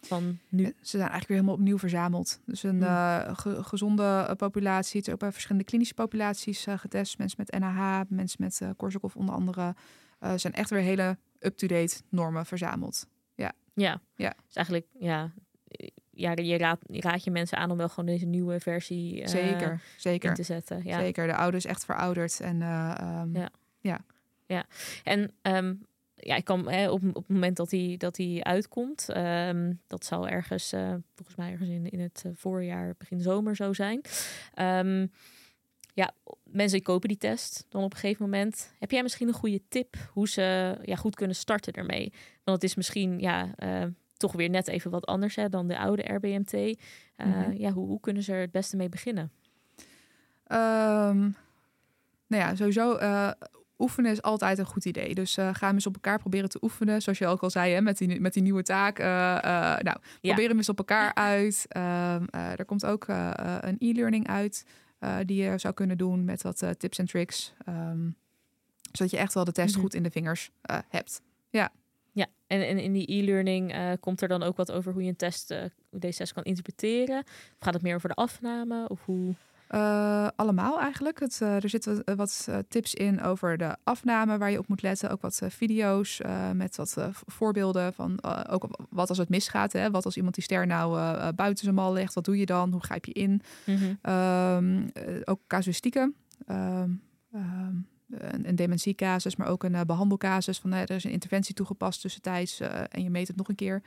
van 0.00 0.38
nu? 0.48 0.64
Ze 0.64 0.72
zijn 0.80 1.00
eigenlijk 1.00 1.28
weer 1.28 1.36
helemaal 1.36 1.58
opnieuw 1.58 1.78
verzameld. 1.78 2.40
Dus 2.46 2.62
een 2.62 2.80
uh, 2.80 3.30
ge 3.32 3.64
gezonde 3.64 4.34
populatie. 4.36 4.98
Het 4.98 5.06
is 5.06 5.12
ook 5.12 5.20
bij 5.20 5.32
verschillende 5.32 5.64
klinische 5.64 5.94
populaties 5.94 6.66
getest. 6.76 7.18
Mensen 7.18 7.44
met 7.46 7.60
NAH, 7.60 8.00
mensen 8.08 8.42
met 8.42 8.62
Korsakoff 8.76 9.16
onder 9.16 9.34
andere. 9.34 9.74
zijn 10.36 10.52
echt 10.52 10.70
weer 10.70 10.80
hele 10.80 11.18
up-to-date 11.38 12.00
normen 12.08 12.46
verzameld. 12.46 13.06
Ja. 13.34 13.52
Ja. 13.74 14.00
ja. 14.14 14.34
Dus 14.46 14.54
eigenlijk, 14.54 14.86
ja, 14.98 15.32
ja, 16.20 16.32
je 16.36 16.58
raadt 16.58 16.82
raad 16.86 17.24
je 17.24 17.30
mensen 17.30 17.58
aan 17.58 17.70
om 17.70 17.76
wel 17.76 17.88
gewoon 17.88 18.06
deze 18.06 18.26
nieuwe 18.26 18.60
versie 18.60 19.20
uh, 19.20 19.26
zeker, 19.26 19.82
zeker. 19.96 20.28
in 20.28 20.34
te 20.34 20.42
zetten. 20.42 20.80
Ja. 20.84 20.98
Zeker, 20.98 21.26
de 21.26 21.34
oude 21.34 21.56
is 21.56 21.64
echt 21.64 21.84
verouderd. 21.84 22.40
En, 22.40 22.60
uh, 22.60 23.20
um, 23.22 23.36
ja. 23.36 23.50
ja. 23.80 24.00
Ja, 24.46 24.66
en 25.04 25.32
um, 25.42 25.86
ja, 26.14 26.36
ik 26.36 26.44
kan 26.44 26.70
hè, 26.70 26.90
op, 26.90 27.02
op 27.04 27.14
het 27.14 27.28
moment 27.28 27.56
dat 27.56 27.70
hij 27.70 27.94
dat 27.98 28.16
hij 28.16 28.40
uitkomt, 28.42 29.08
um, 29.16 29.80
dat 29.86 30.04
zal 30.04 30.28
ergens, 30.28 30.72
uh, 30.72 30.94
volgens 31.14 31.36
mij 31.36 31.50
ergens 31.50 31.68
in, 31.68 31.90
in 31.90 32.00
het 32.00 32.24
voorjaar, 32.34 32.94
begin 32.98 33.20
zomer 33.20 33.56
zo 33.56 33.72
zijn. 33.72 34.00
Um, 34.58 35.10
ja, 35.94 36.12
mensen 36.44 36.82
kopen 36.82 37.08
die 37.08 37.18
test 37.18 37.66
dan 37.68 37.82
op 37.82 37.92
een 37.92 37.98
gegeven 37.98 38.24
moment. 38.24 38.72
Heb 38.78 38.90
jij 38.90 39.02
misschien 39.02 39.28
een 39.28 39.34
goede 39.34 39.62
tip 39.68 39.96
hoe 40.12 40.28
ze 40.28 40.76
ja, 40.82 40.96
goed 40.96 41.14
kunnen 41.14 41.36
starten 41.36 41.72
ermee? 41.72 42.12
Want 42.44 42.62
het 42.62 42.70
is 42.70 42.74
misschien 42.74 43.18
ja, 43.18 43.54
uh, 43.58 43.84
toch 44.20 44.32
weer 44.32 44.50
net 44.50 44.68
even 44.68 44.90
wat 44.90 45.06
anders 45.06 45.36
hè, 45.36 45.48
dan 45.48 45.68
de 45.68 45.78
oude 45.78 46.02
RBMT. 46.02 46.52
Uh, 46.52 46.76
mm-hmm. 47.16 47.52
Ja, 47.52 47.70
hoe, 47.70 47.86
hoe, 47.86 48.00
kunnen 48.00 48.22
ze 48.22 48.32
er 48.32 48.40
het 48.40 48.50
beste 48.50 48.76
mee 48.76 48.88
beginnen? 48.88 49.32
Um, 50.48 51.36
nou 52.26 52.42
ja, 52.42 52.54
sowieso 52.54 52.98
uh, 52.98 53.30
oefenen 53.78 54.10
is 54.10 54.22
altijd 54.22 54.58
een 54.58 54.66
goed 54.66 54.84
idee. 54.84 55.14
Dus 55.14 55.38
uh, 55.38 55.48
ga 55.52 55.66
hem 55.66 55.74
eens 55.74 55.86
op 55.86 55.94
elkaar 55.94 56.18
proberen 56.18 56.48
te 56.48 56.58
oefenen. 56.62 57.02
Zoals 57.02 57.18
je 57.18 57.26
ook 57.26 57.42
al 57.42 57.50
zei, 57.50 57.72
hè, 57.72 57.80
met, 57.80 57.98
die, 57.98 58.20
met 58.20 58.32
die 58.32 58.42
nieuwe 58.42 58.62
taak. 58.62 58.98
Nou, 59.82 59.96
probeer 60.20 60.48
hem 60.48 60.56
eens 60.56 60.68
op 60.68 60.78
elkaar 60.78 61.14
uit. 61.14 61.66
Um, 61.76 62.28
er 62.30 62.64
komt 62.64 62.86
ook 62.86 63.08
een 63.60 63.76
e-learning 63.78 64.28
uit 64.28 64.64
die 65.24 65.42
je 65.42 65.58
zou 65.58 65.74
kunnen 65.74 65.98
doen 65.98 66.24
met 66.24 66.42
wat 66.42 66.64
tips 66.78 66.98
en 66.98 67.06
tricks. 67.06 67.54
Um, 67.68 68.16
zodat 68.92 69.10
je 69.10 69.18
echt 69.18 69.34
wel 69.34 69.44
de 69.44 69.52
test 69.52 69.68
mm-hmm. 69.68 69.82
goed 69.82 69.94
in 69.94 70.02
de 70.02 70.10
vingers 70.10 70.50
hebt. 70.88 71.22
Ja. 71.50 71.72
Ja, 72.12 72.26
en, 72.46 72.68
en 72.68 72.78
in 72.78 72.92
die 72.92 73.12
e-learning 73.12 73.74
uh, 73.74 73.92
komt 74.00 74.22
er 74.22 74.28
dan 74.28 74.42
ook 74.42 74.56
wat 74.56 74.72
over 74.72 74.92
hoe 74.92 75.02
je 75.02 75.08
een 75.08 75.16
test, 75.16 75.50
uh, 75.50 75.58
hoe 75.90 76.00
deze 76.00 76.18
test 76.18 76.32
kan 76.32 76.42
interpreteren? 76.42 77.18
Of 77.26 77.56
gaat 77.58 77.74
het 77.74 77.82
meer 77.82 77.94
over 77.94 78.08
de 78.08 78.14
afname? 78.14 78.88
Of 78.88 79.04
hoe? 79.04 79.34
Uh, 79.70 80.28
allemaal 80.36 80.80
eigenlijk. 80.80 81.20
Het, 81.20 81.40
er 81.40 81.68
zitten 81.68 82.16
wat 82.16 82.48
tips 82.68 82.94
in 82.94 83.22
over 83.22 83.56
de 83.56 83.76
afname 83.84 84.38
waar 84.38 84.50
je 84.50 84.58
op 84.58 84.68
moet 84.68 84.82
letten. 84.82 85.10
Ook 85.10 85.20
wat 85.20 85.40
video's 85.48 86.20
met 86.54 86.76
wat 86.76 86.96
voorbeelden 87.26 87.92
van 87.92 88.24
ook 88.48 88.86
wat 88.88 89.08
als 89.08 89.18
het 89.18 89.28
misgaat. 89.28 89.72
Hè? 89.72 89.90
Wat 89.90 90.04
als 90.04 90.16
iemand 90.16 90.34
die 90.34 90.44
ster 90.44 90.66
nou 90.66 90.92
buiten 91.32 91.64
zijn 91.64 91.74
mal 91.74 91.92
legt, 91.92 92.14
wat 92.14 92.24
doe 92.24 92.38
je 92.38 92.46
dan? 92.46 92.72
Hoe 92.72 92.82
grijp 92.82 93.04
je 93.04 93.12
in? 93.12 93.42
Mm 93.66 93.98
-hmm. 94.02 94.90
ook 95.24 95.40
casuïstieken. 95.46 96.14
Ehm, 96.46 96.90
ehm, 97.32 97.74
een, 98.10 98.48
een 98.48 98.56
dementiecasus, 98.56 99.36
maar 99.36 99.48
ook 99.48 99.64
een 99.64 99.72
uh, 99.72 99.80
behandelcasus. 99.80 100.58
Van 100.58 100.72
uh, 100.72 100.80
er 100.80 100.90
is 100.90 101.04
een 101.04 101.10
interventie 101.10 101.54
toegepast 101.54 102.00
tussentijds 102.00 102.60
en 102.60 103.02
je 103.02 103.10
meet 103.10 103.28
het 103.28 103.36
nog 103.36 103.48
een 103.48 103.54
keer. 103.54 103.82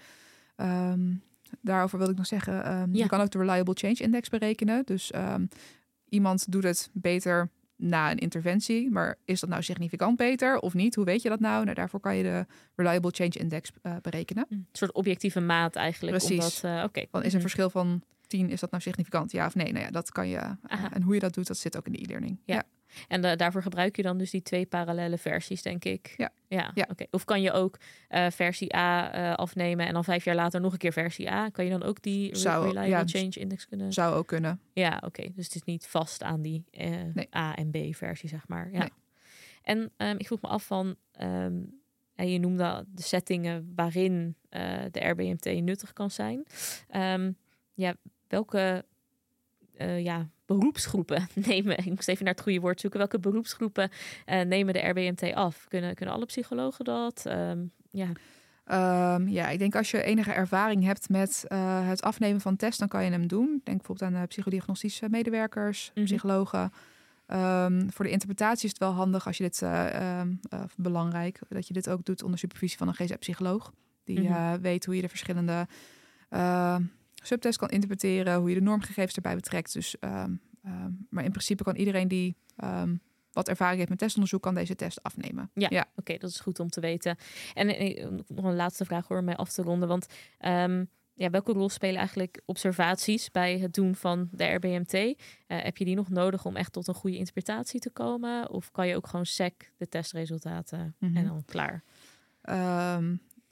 Um, 0.57 1.21
daarover 1.61 1.97
wil 1.97 2.09
ik 2.09 2.17
nog 2.17 2.25
zeggen, 2.25 2.71
um, 2.71 2.95
ja. 2.95 3.03
je 3.03 3.09
kan 3.09 3.21
ook 3.21 3.31
de 3.31 3.37
Reliable 3.37 3.73
Change 3.73 3.95
Index 3.95 4.29
berekenen. 4.29 4.85
Dus 4.85 5.11
um, 5.15 5.49
iemand 6.09 6.51
doet 6.51 6.63
het 6.63 6.89
beter 6.93 7.49
na 7.75 8.11
een 8.11 8.17
interventie, 8.17 8.91
maar 8.91 9.17
is 9.25 9.39
dat 9.39 9.49
nou 9.49 9.63
significant 9.63 10.17
beter 10.17 10.59
of 10.59 10.73
niet? 10.73 10.95
Hoe 10.95 11.05
weet 11.05 11.21
je 11.21 11.29
dat 11.29 11.39
nou? 11.39 11.63
Nou, 11.63 11.75
daarvoor 11.75 11.99
kan 11.99 12.15
je 12.15 12.23
de 12.23 12.45
Reliable 12.75 13.11
Change 13.11 13.39
Index 13.39 13.71
berekenen. 14.01 14.45
Een 14.49 14.67
soort 14.71 14.91
objectieve 14.91 15.39
maat 15.39 15.75
eigenlijk. 15.75 16.17
Precies. 16.17 16.61
Omdat, 16.63 16.85
okay. 16.85 17.07
Dan 17.11 17.21
is 17.21 17.27
een 17.27 17.31
mhm. 17.31 17.41
verschil 17.41 17.69
van 17.69 18.01
10, 18.27 18.49
is 18.49 18.59
dat 18.59 18.71
nou 18.71 18.83
significant? 18.83 19.31
Ja 19.31 19.45
of 19.45 19.55
nee? 19.55 19.71
Nou 19.71 19.85
ja, 19.85 19.91
dat 19.91 20.11
kan 20.11 20.27
je. 20.27 20.41
en 20.93 21.01
hoe 21.01 21.13
je 21.13 21.19
dat 21.19 21.33
doet, 21.33 21.47
dat 21.47 21.57
zit 21.57 21.77
ook 21.77 21.85
in 21.85 21.91
de 21.91 22.01
e-learning. 22.01 22.39
ja. 22.45 22.55
ja. 22.55 22.63
En 23.07 23.37
daarvoor 23.37 23.61
gebruik 23.61 23.95
je 23.95 24.01
dan 24.01 24.17
dus 24.17 24.31
die 24.31 24.41
twee 24.41 24.65
parallele 24.65 25.17
versies, 25.17 25.61
denk 25.61 25.85
ik. 25.85 26.13
Ja. 26.17 26.31
Ja, 26.47 26.71
ja. 26.73 26.87
oké. 26.89 27.05
Of 27.11 27.25
kan 27.25 27.41
je 27.41 27.51
ook 27.51 27.77
uh, 28.09 28.29
versie 28.29 28.75
A 28.75 29.17
uh, 29.17 29.33
afnemen 29.33 29.87
en 29.87 29.93
dan 29.93 30.03
vijf 30.03 30.23
jaar 30.23 30.35
later 30.35 30.61
nog 30.61 30.71
een 30.71 30.77
keer 30.77 30.93
versie 30.93 31.31
A? 31.31 31.49
Kan 31.49 31.65
je 31.65 31.71
dan 31.71 31.83
ook 31.83 32.01
die 32.01 32.35
zou, 32.35 32.65
Reliable 32.65 32.89
ja, 32.89 33.03
Change 33.05 33.39
Index 33.39 33.67
kunnen? 33.67 33.93
Zou 33.93 34.15
ook 34.15 34.27
kunnen. 34.27 34.59
Ja, 34.73 35.01
oké. 35.05 35.29
Dus 35.35 35.45
het 35.45 35.55
is 35.55 35.63
niet 35.63 35.87
vast 35.87 36.23
aan 36.23 36.41
die 36.41 36.65
nee. 37.13 37.27
A 37.35 37.55
en 37.55 37.71
B 37.71 37.95
versie, 37.95 38.29
zeg 38.29 38.47
maar. 38.47 38.71
Ja. 38.71 38.79
Nee. 38.79 38.91
En 39.61 39.91
um, 39.97 40.17
ik 40.17 40.25
vroeg 40.25 40.41
me 40.41 40.47
af 40.47 40.65
van, 40.65 40.95
um, 41.21 41.81
en 42.15 42.31
je 42.31 42.39
noemde 42.39 42.85
de 42.87 43.01
settingen 43.01 43.71
waarin 43.75 44.35
de 44.91 44.99
RBMT 44.99 45.61
nuttig 45.61 45.93
kan 45.93 46.11
zijn. 46.11 46.45
Um, 46.95 47.37
ja, 47.73 47.95
welke 48.33 48.85
ja, 49.97 50.29
beroepsgroepen 50.45 51.27
nemen, 51.47 51.77
ik 51.77 51.85
moest 51.85 52.07
even 52.07 52.25
naar 52.25 52.33
het 52.33 52.43
goede 52.43 52.59
woord 52.59 52.79
zoeken, 52.79 52.99
welke 52.99 53.19
beroepsgroepen 53.19 53.89
uh, 54.25 54.41
nemen 54.41 54.73
de 54.73 54.79
RBMT 54.79 55.33
af? 55.33 55.65
Kunnen, 55.67 55.95
kunnen 55.95 56.15
alle 56.15 56.25
psychologen 56.25 56.85
dat? 56.85 57.23
Um, 57.27 57.71
ja. 57.91 58.09
Um, 59.15 59.27
ja, 59.27 59.49
ik 59.49 59.59
denk 59.59 59.75
als 59.75 59.91
je 59.91 60.03
enige 60.03 60.31
ervaring 60.31 60.83
hebt 60.83 61.09
met 61.09 61.45
uh, 61.47 61.87
het 61.87 62.01
afnemen 62.01 62.41
van 62.41 62.55
test, 62.55 62.79
dan 62.79 62.87
kan 62.87 63.03
je 63.03 63.11
hem 63.11 63.27
doen. 63.27 63.61
Denk 63.63 63.77
bijvoorbeeld 63.77 64.11
aan 64.11 64.21
uh, 64.21 64.27
psychodiagnostische 64.27 65.09
medewerkers, 65.09 65.91
-hmm. 65.93 66.03
psychologen. 66.03 66.71
Um, 67.27 67.91
voor 67.91 68.05
de 68.05 68.11
interpretatie 68.11 68.65
is 68.65 68.69
het 68.69 68.79
wel 68.79 68.91
handig 68.91 69.27
als 69.27 69.37
je 69.37 69.43
dit 69.43 69.63
belangrijk 70.75 71.39
dat 71.49 71.67
je 71.67 71.73
dit 71.73 71.89
ook 71.89 72.05
doet 72.05 72.23
onder 72.23 72.39
supervisie 72.39 72.77
van 72.77 72.87
een 72.87 72.93
GZ-psycholoog, 72.93 73.73
die 74.03 74.27
-hmm. 74.27 74.61
weet 74.61 74.85
hoe 74.85 74.95
je 74.95 75.01
de 75.01 75.09
verschillende 75.09 75.67
subtest 77.25 77.57
kan 77.57 77.69
interpreteren, 77.69 78.39
hoe 78.39 78.49
je 78.49 78.55
de 78.55 78.61
normgegevens 78.61 79.15
erbij 79.15 79.35
betrekt. 79.35 79.73
Dus, 79.73 79.95
um, 79.99 80.41
um, 80.65 81.07
maar 81.09 81.23
in 81.23 81.31
principe 81.31 81.63
kan 81.63 81.75
iedereen 81.75 82.07
die 82.07 82.35
um, 82.63 83.01
wat 83.31 83.47
ervaring 83.47 83.77
heeft 83.77 83.89
met 83.89 83.99
testonderzoek, 83.99 84.41
kan 84.41 84.55
deze 84.55 84.75
test 84.75 85.03
afnemen. 85.03 85.49
Ja, 85.53 85.67
ja. 85.69 85.85
oké, 85.95 86.17
dat 86.17 86.29
is 86.29 86.39
goed 86.39 86.59
om 86.59 86.69
te 86.69 86.81
weten. 86.81 87.17
En, 87.53 87.77
en, 87.77 88.23
nog 88.27 88.45
een 88.45 88.55
laatste 88.55 88.85
vraag 88.85 89.07
hoor, 89.07 89.17
om 89.17 89.25
mij 89.25 89.35
af 89.35 89.51
te 89.51 89.61
ronden. 89.61 89.87
Want 89.87 90.07
ja, 91.15 91.29
welke 91.29 91.51
rol 91.51 91.69
spelen 91.69 91.97
eigenlijk 91.97 92.41
observaties 92.45 93.31
bij 93.31 93.59
het 93.59 93.73
doen 93.73 93.95
van 93.95 94.29
de 94.31 94.45
RBMT? 94.45 94.93
Uh, 94.93 95.13
heb 95.47 95.77
je 95.77 95.85
die 95.85 95.95
nog 95.95 96.09
nodig 96.09 96.45
om 96.45 96.55
echt 96.55 96.71
tot 96.71 96.87
een 96.87 96.93
goede 96.93 97.17
interpretatie 97.17 97.79
te 97.79 97.89
komen? 97.89 98.49
Of 98.49 98.71
kan 98.71 98.87
je 98.87 98.95
ook 98.95 99.07
gewoon 99.07 99.25
sec 99.25 99.71
de 99.77 99.87
testresultaten 99.87 100.95
mm 100.99 101.09
-hmm. 101.09 101.17
en 101.17 101.25
dan 101.25 101.45
klaar? 101.45 101.83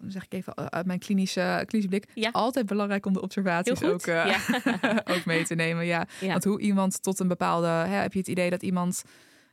Zeg 0.07 0.25
ik 0.25 0.33
even 0.33 0.71
uit 0.71 0.85
mijn 0.85 0.99
klinische, 0.99 1.63
klinische 1.65 1.89
blik, 1.89 2.07
ja. 2.13 2.29
altijd 2.31 2.65
belangrijk 2.65 3.05
om 3.05 3.13
de 3.13 3.21
observaties 3.21 3.83
ook, 3.83 4.05
uh, 4.05 4.37
ook 5.15 5.25
mee 5.25 5.45
te 5.45 5.55
nemen. 5.55 5.85
Ja. 5.85 6.07
Want 6.19 6.43
hoe 6.43 6.61
iemand 6.61 7.03
tot 7.03 7.19
een 7.19 7.27
bepaalde, 7.27 7.67
hè, 7.67 7.95
heb 7.95 8.13
je 8.13 8.19
het 8.19 8.27
idee 8.27 8.49
dat 8.49 8.63
iemand, 8.63 9.03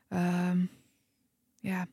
ehm, 0.09 0.59
ja, 1.57 1.87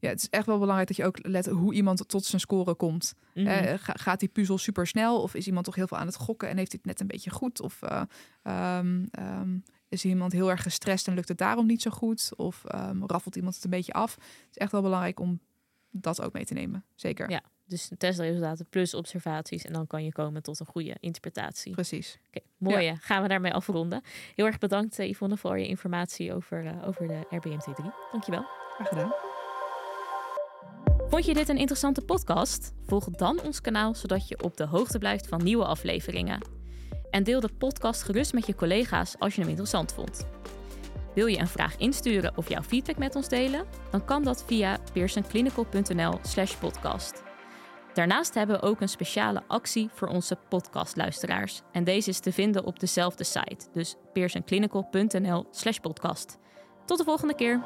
ja, 0.00 0.08
het 0.08 0.20
is 0.20 0.28
echt 0.28 0.46
wel 0.46 0.58
belangrijk 0.58 0.88
dat 0.88 0.96
je 0.96 1.04
ook 1.04 1.18
let 1.22 1.46
hoe 1.46 1.74
iemand 1.74 2.08
tot 2.08 2.24
zijn 2.24 2.40
score 2.40 2.74
komt. 2.74 3.12
Mm 3.34 3.46
gaat 3.78 4.20
die 4.20 4.28
puzzel 4.28 4.58
super 4.58 4.86
snel 4.86 5.22
of 5.22 5.34
is 5.34 5.46
iemand 5.46 5.64
toch 5.64 5.74
heel 5.74 5.86
veel 5.86 5.98
aan 5.98 6.06
het 6.06 6.16
gokken 6.16 6.48
en 6.48 6.56
heeft 6.56 6.72
hij 6.72 6.80
het 6.82 6.90
net 6.90 7.00
een 7.00 7.06
beetje 7.06 7.30
goed? 7.30 7.60
Of 7.60 7.80
uh, 7.82 8.78
um, 8.78 9.08
um, 9.18 9.62
is 9.88 10.04
iemand 10.04 10.32
heel 10.32 10.50
erg 10.50 10.62
gestrest 10.62 11.08
en 11.08 11.14
lukt 11.14 11.28
het 11.28 11.38
daarom 11.38 11.66
niet 11.66 11.82
zo 11.82 11.90
goed? 11.90 12.30
Of 12.36 12.62
raffelt 13.06 13.36
iemand 13.36 13.54
het 13.54 13.64
een 13.64 13.70
beetje 13.70 13.92
af? 13.92 14.14
Het 14.14 14.50
is 14.50 14.56
echt 14.56 14.72
wel 14.72 14.82
belangrijk 14.82 15.20
om 15.20 15.40
dat 15.90 16.22
ook 16.22 16.32
mee 16.32 16.44
te 16.44 16.54
nemen. 16.54 16.84
Zeker. 16.94 17.30
Ja, 17.30 17.42
dus 17.66 17.90
testresultaten 17.98 18.66
plus 18.70 18.94
observaties 18.94 19.64
en 19.64 19.72
dan 19.72 19.86
kan 19.86 20.04
je 20.04 20.12
komen 20.12 20.42
tot 20.42 20.60
een 20.60 20.66
goede 20.66 20.96
interpretatie. 21.00 21.72
Precies. 21.72 22.18
Oké, 22.28 22.40
mooi. 22.58 22.96
Gaan 23.00 23.22
we 23.22 23.28
daarmee 23.28 23.52
afronden. 23.52 24.02
Heel 24.34 24.46
erg 24.46 24.58
bedankt 24.58 24.98
uh, 24.98 25.08
Yvonne 25.08 25.36
voor 25.36 25.58
je 25.58 25.66
informatie 25.66 26.34
over, 26.34 26.64
uh, 26.64 26.86
over 26.86 27.08
de 27.08 27.26
RBMT3. 27.30 27.84
Dankjewel. 28.10 28.44
Graag 28.74 28.88
gedaan. 28.88 29.12
Vond 31.08 31.24
je 31.24 31.34
dit 31.34 31.48
een 31.48 31.58
interessante 31.58 32.00
podcast? 32.00 32.72
Volg 32.86 33.04
dan 33.04 33.40
ons 33.42 33.60
kanaal 33.60 33.94
zodat 33.94 34.28
je 34.28 34.42
op 34.42 34.56
de 34.56 34.66
hoogte 34.66 34.98
blijft 34.98 35.26
van 35.26 35.42
nieuwe 35.42 35.64
afleveringen. 35.64 36.40
En 37.10 37.24
deel 37.24 37.40
de 37.40 37.48
podcast 37.58 38.02
gerust 38.02 38.32
met 38.32 38.46
je 38.46 38.54
collega's 38.54 39.14
als 39.18 39.34
je 39.34 39.40
hem 39.40 39.50
interessant 39.50 39.92
vond. 39.92 40.26
Wil 41.14 41.26
je 41.26 41.38
een 41.38 41.48
vraag 41.48 41.76
insturen 41.76 42.36
of 42.36 42.48
jouw 42.48 42.62
feedback 42.62 42.98
met 42.98 43.14
ons 43.14 43.28
delen? 43.28 43.64
Dan 43.90 44.04
kan 44.04 44.22
dat 44.22 44.44
via 44.46 44.78
pearsonclinical.nl/slash 44.92 46.54
podcast. 46.54 47.23
Daarnaast 47.94 48.34
hebben 48.34 48.60
we 48.60 48.66
ook 48.66 48.80
een 48.80 48.88
speciale 48.88 49.42
actie 49.46 49.88
voor 49.92 50.08
onze 50.08 50.36
podcastluisteraars. 50.48 51.62
En 51.72 51.84
deze 51.84 52.10
is 52.10 52.20
te 52.20 52.32
vinden 52.32 52.64
op 52.64 52.80
dezelfde 52.80 53.24
site, 53.24 53.66
dus 53.72 53.96
pearsonclinical.nl/slash 54.12 55.78
podcast. 55.78 56.38
Tot 56.84 56.98
de 56.98 57.04
volgende 57.04 57.34
keer. 57.34 57.62